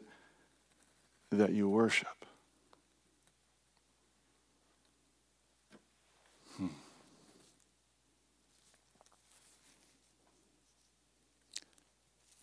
that 1.32 1.54
you 1.54 1.70
worship? 1.70 2.21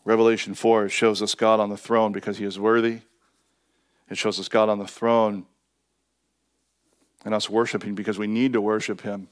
Revelation 0.08 0.54
4 0.54 0.88
shows 0.88 1.20
us 1.20 1.34
God 1.34 1.60
on 1.60 1.68
the 1.68 1.76
throne 1.76 2.12
because 2.12 2.38
he 2.38 2.46
is 2.46 2.58
worthy. 2.58 3.00
It 4.08 4.16
shows 4.16 4.40
us 4.40 4.48
God 4.48 4.70
on 4.70 4.78
the 4.78 4.86
throne 4.86 5.44
and 7.26 7.34
us 7.34 7.50
worshiping 7.50 7.94
because 7.94 8.18
we 8.18 8.26
need 8.26 8.54
to 8.54 8.60
worship 8.62 9.02
him. 9.02 9.28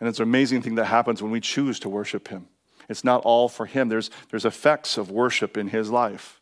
And 0.00 0.08
it's 0.08 0.18
an 0.18 0.22
amazing 0.22 0.62
thing 0.62 0.76
that 0.76 0.86
happens 0.86 1.22
when 1.22 1.30
we 1.30 1.42
choose 1.42 1.78
to 1.80 1.90
worship 1.90 2.28
him. 2.28 2.48
It's 2.88 3.04
not 3.04 3.20
all 3.22 3.50
for 3.50 3.66
him, 3.66 3.90
there's, 3.90 4.10
there's 4.30 4.46
effects 4.46 4.96
of 4.96 5.10
worship 5.10 5.58
in 5.58 5.68
his 5.68 5.90
life. 5.90 6.40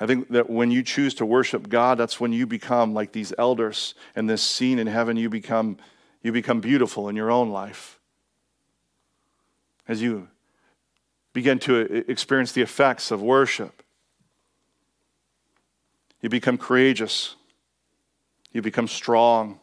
I 0.00 0.06
think 0.06 0.30
that 0.30 0.48
when 0.48 0.70
you 0.70 0.82
choose 0.82 1.12
to 1.16 1.26
worship 1.26 1.68
God, 1.68 1.98
that's 1.98 2.18
when 2.18 2.32
you 2.32 2.46
become 2.46 2.94
like 2.94 3.12
these 3.12 3.34
elders 3.36 3.94
in 4.16 4.24
this 4.24 4.40
scene 4.40 4.78
in 4.78 4.86
heaven. 4.86 5.18
You 5.18 5.28
become, 5.28 5.76
you 6.28 6.32
become 6.32 6.60
beautiful 6.60 7.08
in 7.08 7.16
your 7.16 7.30
own 7.30 7.48
life. 7.48 7.98
As 9.88 10.02
you 10.02 10.28
begin 11.32 11.58
to 11.60 12.04
experience 12.06 12.52
the 12.52 12.60
effects 12.60 13.10
of 13.10 13.22
worship, 13.22 13.82
you 16.20 16.28
become 16.28 16.58
courageous, 16.58 17.34
you 18.52 18.60
become 18.60 18.88
strong. 18.88 19.58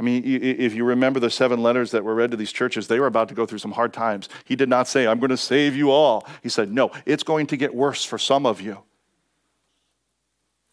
I 0.00 0.02
mean, 0.02 0.24
if 0.24 0.74
you 0.74 0.82
remember 0.82 1.20
the 1.20 1.30
seven 1.30 1.62
letters 1.62 1.92
that 1.92 2.02
were 2.02 2.16
read 2.16 2.32
to 2.32 2.36
these 2.36 2.50
churches, 2.50 2.88
they 2.88 2.98
were 2.98 3.06
about 3.06 3.28
to 3.28 3.34
go 3.36 3.46
through 3.46 3.58
some 3.58 3.70
hard 3.70 3.92
times. 3.92 4.28
He 4.44 4.56
did 4.56 4.68
not 4.68 4.88
say, 4.88 5.06
I'm 5.06 5.20
going 5.20 5.30
to 5.30 5.36
save 5.36 5.76
you 5.76 5.92
all. 5.92 6.26
He 6.42 6.48
said, 6.48 6.72
No, 6.72 6.90
it's 7.06 7.22
going 7.22 7.46
to 7.48 7.56
get 7.56 7.72
worse 7.72 8.04
for 8.04 8.18
some 8.18 8.46
of 8.46 8.60
you. 8.60 8.78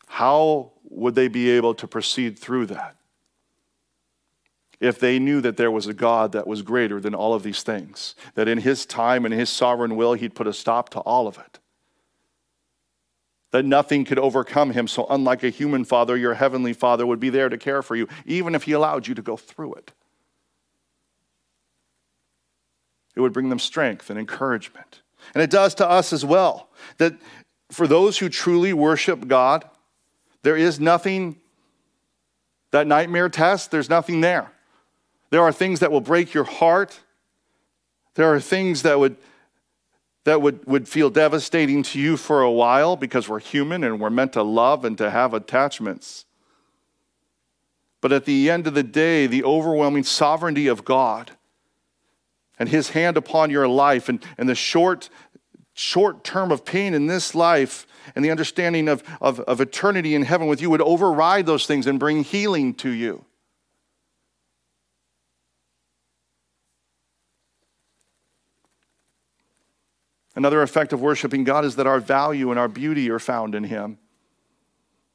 How 0.08 0.72
would 0.86 1.14
they 1.14 1.28
be 1.28 1.52
able 1.52 1.76
to 1.76 1.88
proceed 1.88 2.40
through 2.40 2.68
that? 2.68 2.97
If 4.80 5.00
they 5.00 5.18
knew 5.18 5.42
that 5.42 5.58
there 5.58 5.72
was 5.72 5.88
a 5.88 5.94
God 5.94 6.34
that 6.34 6.46
was 6.46 6.62
greater 6.62 7.00
than 7.00 7.16
all 7.16 7.34
of 7.34 7.42
these 7.44 7.64
things, 7.64 8.14
that 8.36 8.48
in 8.48 8.60
His 8.60 8.86
time 8.86 9.26
and 9.26 9.34
His 9.34 9.50
sovereign 9.50 9.96
will, 9.96 10.14
He'd 10.14 10.36
put 10.36 10.46
a 10.48 10.54
stop 10.54 10.90
to 10.90 11.00
all 11.00 11.28
of 11.28 11.38
it. 11.38 11.60
That 13.52 13.66
nothing 13.66 14.06
could 14.06 14.20
overcome 14.20 14.72
Him. 14.72 14.88
So, 14.88 15.08
unlike 15.10 15.44
a 15.44 15.50
human 15.50 15.84
father, 15.84 16.16
your 16.16 16.36
heavenly 16.36 16.74
father 16.74 17.08
would 17.08 17.20
be 17.20 17.30
there 17.30 17.50
to 17.50 17.58
care 17.58 17.82
for 17.82 17.96
you, 17.96 18.08
even 18.26 18.54
if 18.54 18.64
He 18.64 18.74
allowed 18.74 19.08
you 19.08 19.16
to 19.16 19.22
go 19.22 19.36
through 19.36 19.74
it. 19.76 19.94
It 23.16 23.22
would 23.22 23.34
bring 23.34 23.50
them 23.50 23.60
strength 23.60 24.12
and 24.12 24.20
encouragement. 24.20 25.02
And 25.34 25.42
it 25.42 25.50
does 25.50 25.74
to 25.76 25.90
us 25.90 26.14
as 26.14 26.24
well. 26.24 26.70
That 27.00 27.14
for 27.72 27.88
those 27.88 28.20
who 28.20 28.30
truly 28.30 28.74
worship 28.74 29.28
God, 29.28 29.68
there 30.44 30.56
is 30.56 30.80
nothing, 30.80 31.38
that 32.70 32.86
nightmare 32.86 33.28
test, 33.28 33.72
there's 33.72 33.90
nothing 33.90 34.22
there. 34.22 34.52
There 35.30 35.42
are 35.42 35.52
things 35.52 35.80
that 35.82 35.92
will 35.92 36.02
break 36.02 36.34
your 36.34 36.44
heart. 36.46 37.00
There 38.16 38.34
are 38.34 38.40
things 38.40 38.84
that 38.84 39.00
would 39.00 39.18
that 40.28 40.42
would, 40.42 40.66
would 40.66 40.90
feel 40.90 41.10
devastating 41.10 41.84
to 41.84 41.98
you 41.98 42.18
for 42.18 42.42
a 42.42 42.52
while 42.52 42.98
because 42.98 43.30
we're 43.30 43.40
human 43.40 43.82
and 43.82 43.98
we're 43.98 44.10
meant 44.10 44.34
to 44.34 44.44
love 44.44 44.84
and 44.84 44.98
to 44.98 45.10
have 45.10 45.34
attachments. 45.34 46.26
But 48.02 48.12
at 48.12 48.26
the 48.26 48.50
end 48.50 48.68
of 48.68 48.74
the 48.74 48.84
day, 48.84 49.26
the 49.26 49.46
overwhelming 49.46 50.04
sovereignty 50.04 50.68
of 50.68 50.84
God 50.84 51.32
and 52.60 52.68
His 52.68 52.90
hand 52.90 53.16
upon 53.16 53.52
your 53.52 53.70
life 53.70 54.10
and, 54.10 54.22
and 54.38 54.50
the 54.50 54.56
short, 54.56 55.10
short 55.74 56.26
term 56.26 56.52
of 56.52 56.66
pain 56.66 56.94
in 56.94 57.08
this 57.08 57.34
life 57.34 57.88
and 58.14 58.24
the 58.24 58.32
understanding 58.32 58.90
of, 58.90 59.04
of, 59.22 59.40
of 59.40 59.62
eternity 59.62 60.14
in 60.14 60.24
heaven 60.24 60.48
with 60.48 60.62
you 60.62 60.70
would 60.70 60.82
override 60.82 61.46
those 61.46 61.66
things 61.66 61.88
and 61.88 62.02
bring 62.02 62.26
healing 62.26 62.74
to 62.74 62.90
you. 62.90 63.24
Another 70.38 70.62
effect 70.62 70.94
of 70.94 71.02
worshiping 71.02 71.44
God 71.44 71.66
is 71.66 71.78
that 71.78 71.88
our 71.88 72.00
value 72.00 72.52
and 72.52 72.60
our 72.60 72.68
beauty 72.68 73.10
are 73.10 73.18
found 73.18 73.56
in 73.56 73.64
Him. 73.64 73.98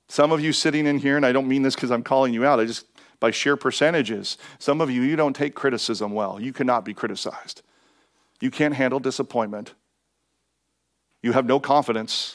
Some 0.09 0.33
of 0.33 0.41
you 0.41 0.53
sitting 0.53 0.85
in 0.85 0.99
here, 0.99 1.17
and 1.17 1.25
I 1.25 1.31
don't 1.31 1.47
mean 1.47 1.63
this 1.63 1.77
because 1.77 1.93
I'm 1.93 2.03
calling 2.03 2.35
you 2.35 2.45
out, 2.45 2.59
I 2.59 2.65
just 2.65 2.87
by 3.21 3.31
sheer 3.31 3.57
percentages, 3.57 4.37
some 4.59 4.81
of 4.81 4.91
you, 4.91 5.03
you 5.03 5.15
don't 5.15 5.37
take 5.37 5.55
criticism 5.55 6.11
well. 6.11 6.41
You 6.41 6.53
cannot 6.53 6.85
be 6.85 6.93
criticized. 6.93 7.63
You 8.41 8.51
can't 8.51 8.75
handle 8.75 8.99
disappointment. 8.99 9.75
You 11.23 11.31
have 11.31 11.47
no 11.47 11.61
confidence 11.61 12.35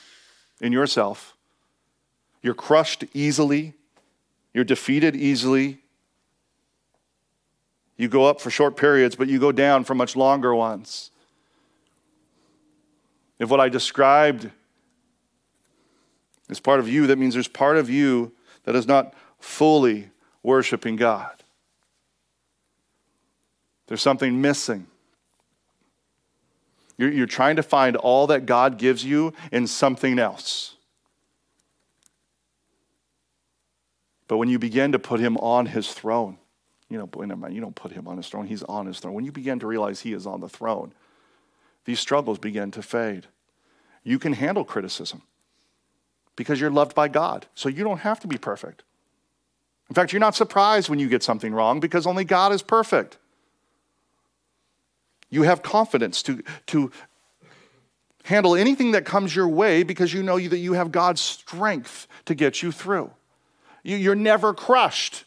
in 0.62 0.72
yourself. 0.72 1.36
You're 2.42 2.54
crushed 2.54 3.04
easily, 3.14 3.74
you're 4.54 4.64
defeated 4.64 5.14
easily. 5.14 5.80
You 7.98 8.08
go 8.08 8.24
up 8.24 8.40
for 8.40 8.50
short 8.50 8.78
periods, 8.78 9.18
but 9.18 9.28
you 9.28 9.40
go 9.40 9.52
down 9.52 9.84
for 9.84 9.94
much 9.94 10.16
longer 10.16 10.56
ones. 10.56 11.12
If 13.40 13.50
what 13.50 13.60
I 13.60 13.70
described 13.70 14.50
is 16.50 16.60
part 16.60 16.80
of 16.80 16.90
you, 16.90 17.08
that 17.08 17.18
means 17.18 17.34
there's 17.34 17.48
part 17.48 17.78
of 17.78 17.90
you 17.90 18.32
that 18.64 18.76
is 18.76 18.88
not 18.88 19.14
fully 19.40 20.10
worshiping 20.44 20.96
God. 20.96 21.32
There's 23.88 24.02
something 24.02 24.42
missing. 24.42 24.88
You're, 26.98 27.12
you're 27.12 27.28
trying 27.28 27.58
to 27.58 27.64
find 27.64 27.96
all 27.96 28.28
that 28.28 28.46
God 28.46 28.78
gives 28.78 29.04
you 29.06 29.34
in 29.52 29.68
something 29.68 30.20
else. 30.20 30.76
But 34.28 34.38
when 34.38 34.50
you 34.50 34.60
begin 34.60 34.92
to 34.92 35.00
put 35.00 35.20
him 35.20 35.38
on 35.38 35.68
his 35.68 35.92
throne, 35.92 36.38
you 36.90 36.98
know, 36.98 37.10
you 37.50 37.62
don't 37.62 37.76
put 37.76 37.92
him 37.92 38.08
on 38.08 38.18
his 38.18 38.28
throne, 38.28 38.48
he's 38.48 38.64
on 38.64 38.86
his 38.86 39.00
throne. 39.00 39.14
When 39.14 39.26
you 39.26 39.32
begin 39.32 39.60
to 39.60 39.68
realize 39.68 40.02
he 40.02 40.14
is 40.14 40.26
on 40.26 40.42
the 40.42 40.50
throne, 40.50 40.94
these 41.88 42.02
struggles 42.02 42.38
begin 42.38 42.70
to 42.72 42.82
fade. 42.82 43.28
You 44.04 44.20
can 44.20 44.34
handle 44.34 44.66
criticism 44.66 45.22
because 46.36 46.60
you're 46.60 46.70
loved 46.70 46.94
by 46.94 47.08
God. 47.08 47.46
So 47.56 47.70
you 47.70 47.84
don't 47.84 48.00
have 48.00 48.20
to 48.20 48.28
be 48.28 48.38
perfect. 48.38 48.84
In 49.90 49.96
fact, 49.96 50.12
you're 50.12 50.20
not 50.20 50.36
surprised 50.36 50.90
when 50.90 51.00
you 51.00 51.08
get 51.08 51.24
something 51.24 51.54
wrong 51.54 51.80
because 51.80 52.06
only 52.06 52.26
God 52.26 52.52
is 52.52 52.62
perfect. 52.62 53.18
You 55.30 55.44
have 55.44 55.64
confidence 55.64 56.22
to, 56.24 56.44
to 56.68 56.92
handle 58.26 58.54
anything 58.54 58.92
that 58.92 59.06
comes 59.06 59.34
your 59.34 59.48
way 59.48 59.84
because 59.84 60.14
you 60.14 60.22
know 60.24 60.38
that 60.38 60.58
you 60.58 60.74
have 60.74 60.92
God's 60.92 61.22
strength 61.22 62.06
to 62.26 62.36
get 62.36 62.62
you 62.62 62.74
through. 62.74 63.12
You're 63.84 64.14
never 64.14 64.54
crushed 64.54 65.24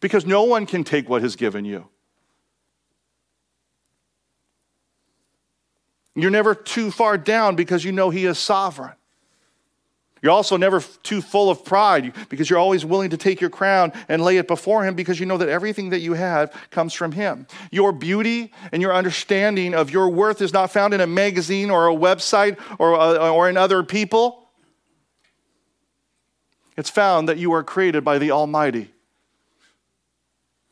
because 0.00 0.24
no 0.24 0.44
one 0.44 0.64
can 0.64 0.82
take 0.82 1.10
what 1.10 1.20
has 1.20 1.36
given 1.36 1.66
you. 1.66 1.88
You're 6.14 6.30
never 6.30 6.54
too 6.54 6.90
far 6.90 7.18
down 7.18 7.56
because 7.56 7.84
you 7.84 7.92
know 7.92 8.10
He 8.10 8.24
is 8.24 8.38
sovereign. 8.38 8.92
You're 10.22 10.32
also 10.32 10.56
never 10.56 10.80
too 10.80 11.20
full 11.20 11.50
of 11.50 11.66
pride 11.66 12.14
because 12.30 12.48
you're 12.48 12.58
always 12.58 12.82
willing 12.82 13.10
to 13.10 13.18
take 13.18 13.42
your 13.42 13.50
crown 13.50 13.92
and 14.08 14.22
lay 14.22 14.38
it 14.38 14.48
before 14.48 14.82
Him 14.82 14.94
because 14.94 15.20
you 15.20 15.26
know 15.26 15.36
that 15.36 15.50
everything 15.50 15.90
that 15.90 16.00
you 16.00 16.14
have 16.14 16.50
comes 16.70 16.94
from 16.94 17.12
Him. 17.12 17.46
Your 17.70 17.92
beauty 17.92 18.50
and 18.72 18.80
your 18.80 18.94
understanding 18.94 19.74
of 19.74 19.90
your 19.90 20.08
worth 20.08 20.40
is 20.40 20.52
not 20.52 20.70
found 20.70 20.94
in 20.94 21.02
a 21.02 21.06
magazine 21.06 21.70
or 21.70 21.88
a 21.88 21.94
website 21.94 22.58
or, 22.78 22.98
uh, 22.98 23.28
or 23.28 23.50
in 23.50 23.58
other 23.58 23.82
people. 23.82 24.48
It's 26.76 26.88
found 26.90 27.28
that 27.28 27.36
you 27.36 27.52
are 27.52 27.62
created 27.62 28.02
by 28.02 28.18
the 28.18 28.30
Almighty, 28.30 28.90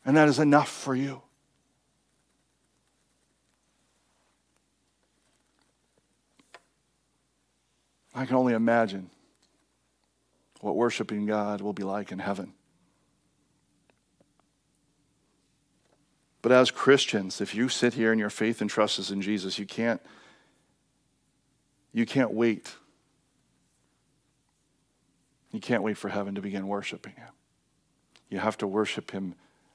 and 0.05 0.16
that 0.16 0.28
is 0.28 0.38
enough 0.38 0.70
for 0.70 0.96
you. 0.96 1.20
I 8.14 8.27
can 8.27 8.37
only 8.37 8.55
imagine 8.55 9.11
what 10.61 10.77
worshiping 10.77 11.27
God 11.27 11.61
will 11.61 11.72
be 11.72 11.83
like 11.83 12.12
in 12.12 12.18
heaven. 12.18 12.53
But 16.42 16.53
as 16.53 16.70
Christians, 16.70 17.40
if 17.40 17.55
you 17.55 17.68
sit 17.68 17.94
here 17.94 18.11
and 18.11 18.20
your 18.20 18.31
faith 18.31 18.61
and 18.61 18.68
trust 18.68 18.98
is 18.98 19.11
in 19.11 19.22
Jesus, 19.22 19.59
you 19.59 19.66
can't 19.66 20.01
you 21.92 22.07
can't 22.07 22.33
wait. 22.33 22.75
You 25.51 25.61
can't 25.61 25.83
wait 25.83 25.98
for 25.98 26.09
heaven 26.09 26.35
to 26.35 26.40
begin 26.40 26.66
worshiping 26.66 27.12
him. 27.12 27.29
You 28.31 28.38
have 28.38 28.57
to 28.59 28.66
worship 28.66 29.11
him 29.11 29.35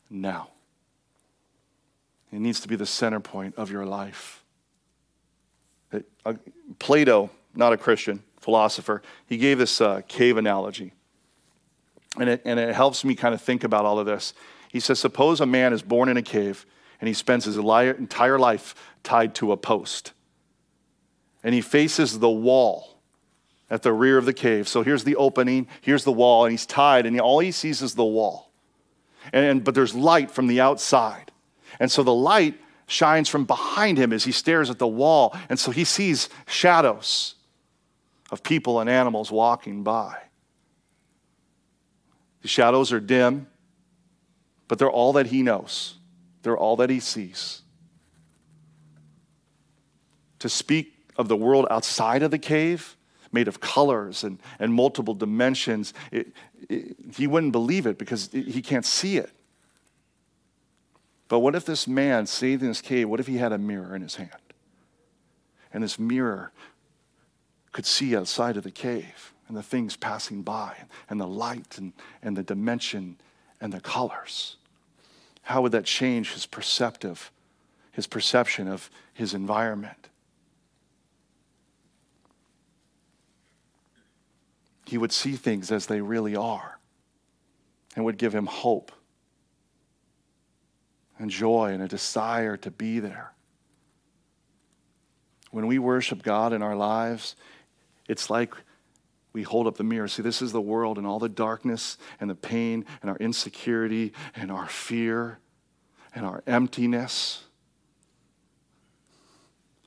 now. 0.10 0.50
It 2.32 2.40
needs 2.40 2.60
to 2.62 2.68
be 2.68 2.76
the 2.76 2.88
center 2.88 3.20
point 3.20 3.54
of 3.56 3.72
your 3.72 3.86
life. 3.86 4.44
Uh, 5.94 6.34
Plato, 6.80 7.30
not 7.58 7.74
a 7.74 7.78
Christian, 7.78 8.24
philosopher, 8.40 9.02
he 9.26 9.38
gave 9.38 9.58
this 9.58 9.82
uh, 9.82 10.02
cave 10.08 10.38
analogy. 10.38 10.94
And 12.20 12.30
it, 12.30 12.42
and 12.46 12.60
it 12.60 12.74
helps 12.74 13.04
me 13.04 13.16
kind 13.16 13.34
of 13.34 13.42
think 13.42 13.64
about 13.64 13.86
all 13.86 14.00
of 14.00 14.06
this. 14.06 14.34
He 14.70 14.80
says, 14.80 15.00
Suppose 15.00 15.42
a 15.42 15.46
man 15.46 15.74
is 15.74 15.82
born 15.82 16.10
in 16.10 16.18
a 16.18 16.22
cave 16.22 16.66
and 17.00 17.08
he 17.08 17.14
spends 17.14 17.46
his 17.46 17.58
entire 17.58 18.40
life 18.40 18.74
tied 19.04 19.36
to 19.36 19.52
a 19.52 19.58
post. 19.58 20.14
And 21.44 21.54
he 21.54 21.62
faces 21.62 22.20
the 22.20 22.30
wall 22.30 23.00
at 23.70 23.84
the 23.84 23.94
rear 23.94 24.18
of 24.18 24.26
the 24.26 24.34
cave. 24.34 24.68
So 24.68 24.82
here's 24.82 25.04
the 25.04 25.16
opening, 25.16 25.68
here's 25.82 26.04
the 26.04 26.12
wall, 26.12 26.46
and 26.46 26.52
he's 26.52 26.66
tied, 26.66 27.06
and 27.06 27.20
all 27.22 27.40
he 27.40 27.52
sees 27.52 27.82
is 27.82 27.96
the 27.96 28.06
wall. 28.06 28.52
And, 29.32 29.46
and, 29.46 29.64
but 29.64 29.76
there's 29.76 29.94
light 29.94 30.32
from 30.32 30.48
the 30.48 30.62
outside. 30.62 31.32
And 31.80 31.92
so 31.92 32.02
the 32.02 32.14
light 32.14 32.60
shines 32.88 33.30
from 33.30 33.46
behind 33.46 33.98
him 33.98 34.14
as 34.14 34.24
he 34.24 34.32
stares 34.32 34.70
at 34.70 34.80
the 34.80 34.88
wall. 34.88 35.38
And 35.50 35.60
so 35.60 35.72
he 35.72 35.84
sees 35.84 36.30
shadows 36.48 37.36
of 38.32 38.44
people 38.44 38.80
and 38.80 38.90
animals 38.90 39.32
walking 39.32 39.84
by. 39.84 40.18
The 42.42 42.48
shadows 42.48 42.92
are 42.92 43.00
dim, 43.00 43.48
but 44.68 44.80
they're 44.80 44.90
all 44.90 45.14
that 45.14 45.28
he 45.28 45.44
knows, 45.44 45.96
they're 46.44 46.58
all 46.58 46.76
that 46.78 46.90
he 46.90 47.00
sees. 47.00 47.62
To 50.40 50.50
speak 50.50 50.94
of 51.16 51.28
the 51.28 51.36
world 51.36 51.66
outside 51.72 52.22
of 52.22 52.32
the 52.32 52.38
cave 52.38 52.96
made 53.32 53.48
of 53.48 53.60
colors 53.60 54.24
and, 54.24 54.40
and 54.60 54.74
multiple 54.74 55.14
dimensions, 55.14 55.94
it, 56.12 56.28
it, 56.70 56.96
he 57.16 57.28
wouldn't 57.28 57.52
believe 57.52 57.86
it 57.86 57.98
because 57.98 58.30
he 58.32 58.62
can't 58.62 58.86
see 58.86 59.18
it. 59.18 59.32
But 61.28 61.40
what 61.40 61.56
if 61.56 61.66
this 61.66 61.88
man 61.88 62.26
stayed 62.26 62.62
in 62.62 62.68
this 62.68 62.82
cave? 62.82 63.10
What 63.10 63.20
if 63.20 63.28
he 63.28 63.38
had 63.38 63.52
a 63.52 63.58
mirror 63.58 63.96
in 63.96 64.02
his 64.02 64.16
hand? 64.16 64.32
And 65.74 65.84
this 65.84 66.00
mirror 66.00 66.52
could 67.78 67.86
see 67.86 68.18
outside 68.18 68.58
of 68.58 68.64
the 68.64 68.72
cave 68.72 69.36
and 69.48 69.56
the 69.56 69.62
things 69.62 69.96
passing 69.96 70.42
by 70.42 70.76
and 71.12 71.22
the 71.22 71.28
light 71.28 71.78
and, 71.78 71.94
and 72.24 72.36
the 72.36 72.42
dimension 72.42 73.16
and 73.62 73.72
the 73.72 73.80
colors. 73.80 74.58
How 75.44 75.62
would 75.62 75.74
that 75.74 75.86
change 75.86 76.34
his 76.34 76.48
perceptive, 76.48 77.32
his 77.92 78.08
perception 78.08 78.68
of 78.68 78.90
his 79.14 79.36
environment? 79.36 80.10
He 84.88 84.98
would 84.98 85.12
see 85.12 85.36
things 85.36 85.72
as 85.72 85.86
they 85.86 86.02
really 86.02 86.36
are 86.36 86.80
and 87.96 88.04
would 88.06 88.18
give 88.18 88.34
him 88.34 88.48
hope 88.48 88.92
and 91.20 91.30
joy 91.30 91.74
and 91.74 91.84
a 91.84 91.88
desire 91.88 92.58
to 92.58 92.72
be 92.72 93.00
there. 93.00 93.34
When 95.52 95.68
we 95.68 95.78
worship 95.78 96.24
God 96.24 96.54
in 96.54 96.64
our 96.64 96.76
lives, 96.76 97.36
it's 98.08 98.30
like 98.30 98.54
we 99.34 99.44
hold 99.44 99.68
up 99.68 99.78
the 99.78 99.84
mirror. 99.84 100.08
See, 100.08 100.24
this 100.24 100.42
is 100.42 100.52
the 100.52 100.62
world 100.62 100.98
and 100.98 101.06
all 101.06 101.20
the 101.20 101.30
darkness 101.30 101.98
and 102.20 102.30
the 102.30 102.36
pain 102.36 102.86
and 103.02 103.12
our 103.12 103.18
insecurity 103.18 104.14
and 104.36 104.52
our 104.52 104.68
fear 104.68 105.40
and 106.16 106.26
our 106.26 106.42
emptiness. 106.48 107.44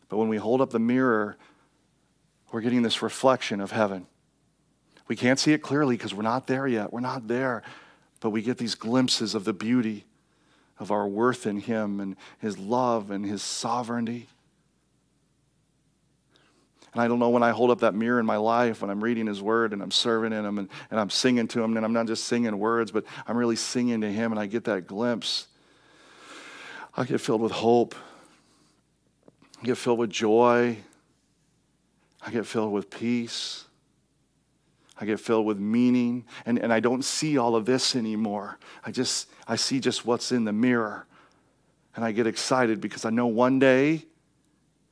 But 0.08 0.18
when 0.18 0.28
we 0.28 0.36
hold 0.36 0.60
up 0.60 0.70
the 0.70 0.78
mirror, 0.78 1.36
we're 2.52 2.60
getting 2.60 2.82
this 2.82 3.02
reflection 3.02 3.60
of 3.60 3.70
heaven. 3.70 4.06
We 5.08 5.16
can't 5.16 5.38
see 5.38 5.52
it 5.52 5.62
clearly 5.62 5.96
because 5.96 6.14
we're 6.14 6.22
not 6.22 6.46
there 6.46 6.66
yet. 6.66 6.92
We're 6.92 7.00
not 7.00 7.26
there. 7.26 7.62
But 8.20 8.30
we 8.30 8.42
get 8.42 8.58
these 8.58 8.74
glimpses 8.74 9.34
of 9.34 9.44
the 9.44 9.52
beauty 9.52 10.04
of 10.78 10.90
our 10.90 11.08
worth 11.08 11.46
in 11.46 11.58
Him 11.58 12.00
and 12.00 12.16
His 12.38 12.58
love 12.58 13.10
and 13.10 13.24
His 13.24 13.42
sovereignty. 13.42 14.28
And 16.92 17.00
I 17.00 17.08
don't 17.08 17.18
know 17.18 17.30
when 17.30 17.42
I 17.42 17.50
hold 17.50 17.70
up 17.70 17.80
that 17.80 17.94
mirror 17.94 18.18
in 18.18 18.26
my 18.26 18.36
life, 18.36 18.82
when 18.82 18.90
I'm 18.90 19.02
reading 19.02 19.26
His 19.26 19.40
Word 19.40 19.72
and 19.72 19.82
I'm 19.82 19.92
serving 19.92 20.32
in 20.32 20.44
Him 20.44 20.58
and, 20.58 20.68
and 20.90 20.98
I'm 20.98 21.10
singing 21.10 21.46
to 21.48 21.62
Him, 21.62 21.76
and 21.76 21.84
I'm 21.84 21.92
not 21.92 22.06
just 22.06 22.24
singing 22.24 22.58
words, 22.58 22.90
but 22.90 23.04
I'm 23.26 23.36
really 23.36 23.56
singing 23.56 24.00
to 24.00 24.10
Him, 24.10 24.32
and 24.32 24.40
I 24.40 24.46
get 24.46 24.64
that 24.64 24.86
glimpse. 24.86 25.46
I 26.96 27.04
get 27.04 27.20
filled 27.20 27.40
with 27.40 27.52
hope. 27.52 27.94
I 29.62 29.66
get 29.66 29.76
filled 29.76 29.98
with 29.98 30.10
joy. 30.10 30.78
I 32.24 32.30
get 32.30 32.46
filled 32.46 32.72
with 32.72 32.90
peace. 32.90 33.64
I 35.00 35.06
get 35.06 35.20
filled 35.20 35.46
with 35.46 35.58
meaning. 35.58 36.26
And, 36.44 36.58
and 36.58 36.72
I 36.72 36.80
don't 36.80 37.04
see 37.04 37.38
all 37.38 37.56
of 37.56 37.64
this 37.64 37.94
anymore. 37.94 38.58
I 38.84 38.90
just 38.90 39.28
I 39.46 39.56
see 39.56 39.80
just 39.80 40.04
what's 40.04 40.32
in 40.32 40.44
the 40.44 40.52
mirror. 40.52 41.06
And 41.96 42.04
I 42.04 42.12
get 42.12 42.26
excited 42.26 42.80
because 42.80 43.04
I 43.04 43.10
know 43.10 43.26
one 43.26 43.58
day, 43.58 44.04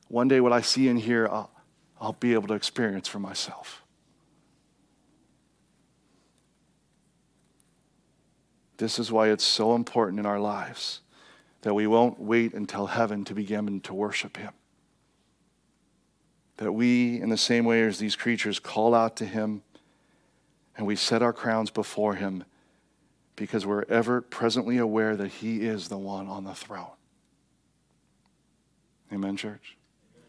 one 0.07 0.27
day 0.27 0.39
what 0.39 0.51
I 0.51 0.61
see 0.61 0.87
in 0.87 0.97
here, 0.97 1.27
I'll, 1.29 1.51
I'll 2.01 2.13
be 2.13 2.33
able 2.33 2.47
to 2.47 2.53
experience 2.53 3.07
for 3.07 3.19
myself. 3.19 3.83
This 8.77 8.97
is 8.97 9.11
why 9.11 9.29
it's 9.29 9.43
so 9.43 9.75
important 9.75 10.19
in 10.19 10.25
our 10.25 10.39
lives 10.39 11.01
that 11.61 11.73
we 11.73 11.85
won't 11.85 12.19
wait 12.19 12.53
until 12.53 12.87
heaven 12.87 13.25
to 13.25 13.33
begin 13.33 13.81
to 13.81 13.93
worship 13.93 14.37
Him. 14.37 14.53
That 16.57 16.71
we, 16.71 17.19
in 17.19 17.27
the 17.27 17.37
same 17.37 17.65
way 17.65 17.83
as 17.83 17.99
these 17.99 18.15
creatures, 18.15 18.59
call 18.59 18.95
out 18.95 19.17
to 19.17 19.25
Him 19.25 19.63
and 20.77 20.87
we 20.87 20.95
set 20.95 21.21
our 21.21 21.33
crowns 21.33 21.69
before 21.69 22.15
Him 22.15 22.45
because 23.35 23.65
we're 23.65 23.83
ever 23.89 24.21
presently 24.21 24.77
aware 24.77 25.17
that 25.17 25.27
He 25.27 25.61
is 25.67 25.89
the 25.89 25.97
one 25.97 26.27
on 26.27 26.45
the 26.45 26.55
throne. 26.55 26.87
Amen, 29.11 29.35
church? 29.35 29.75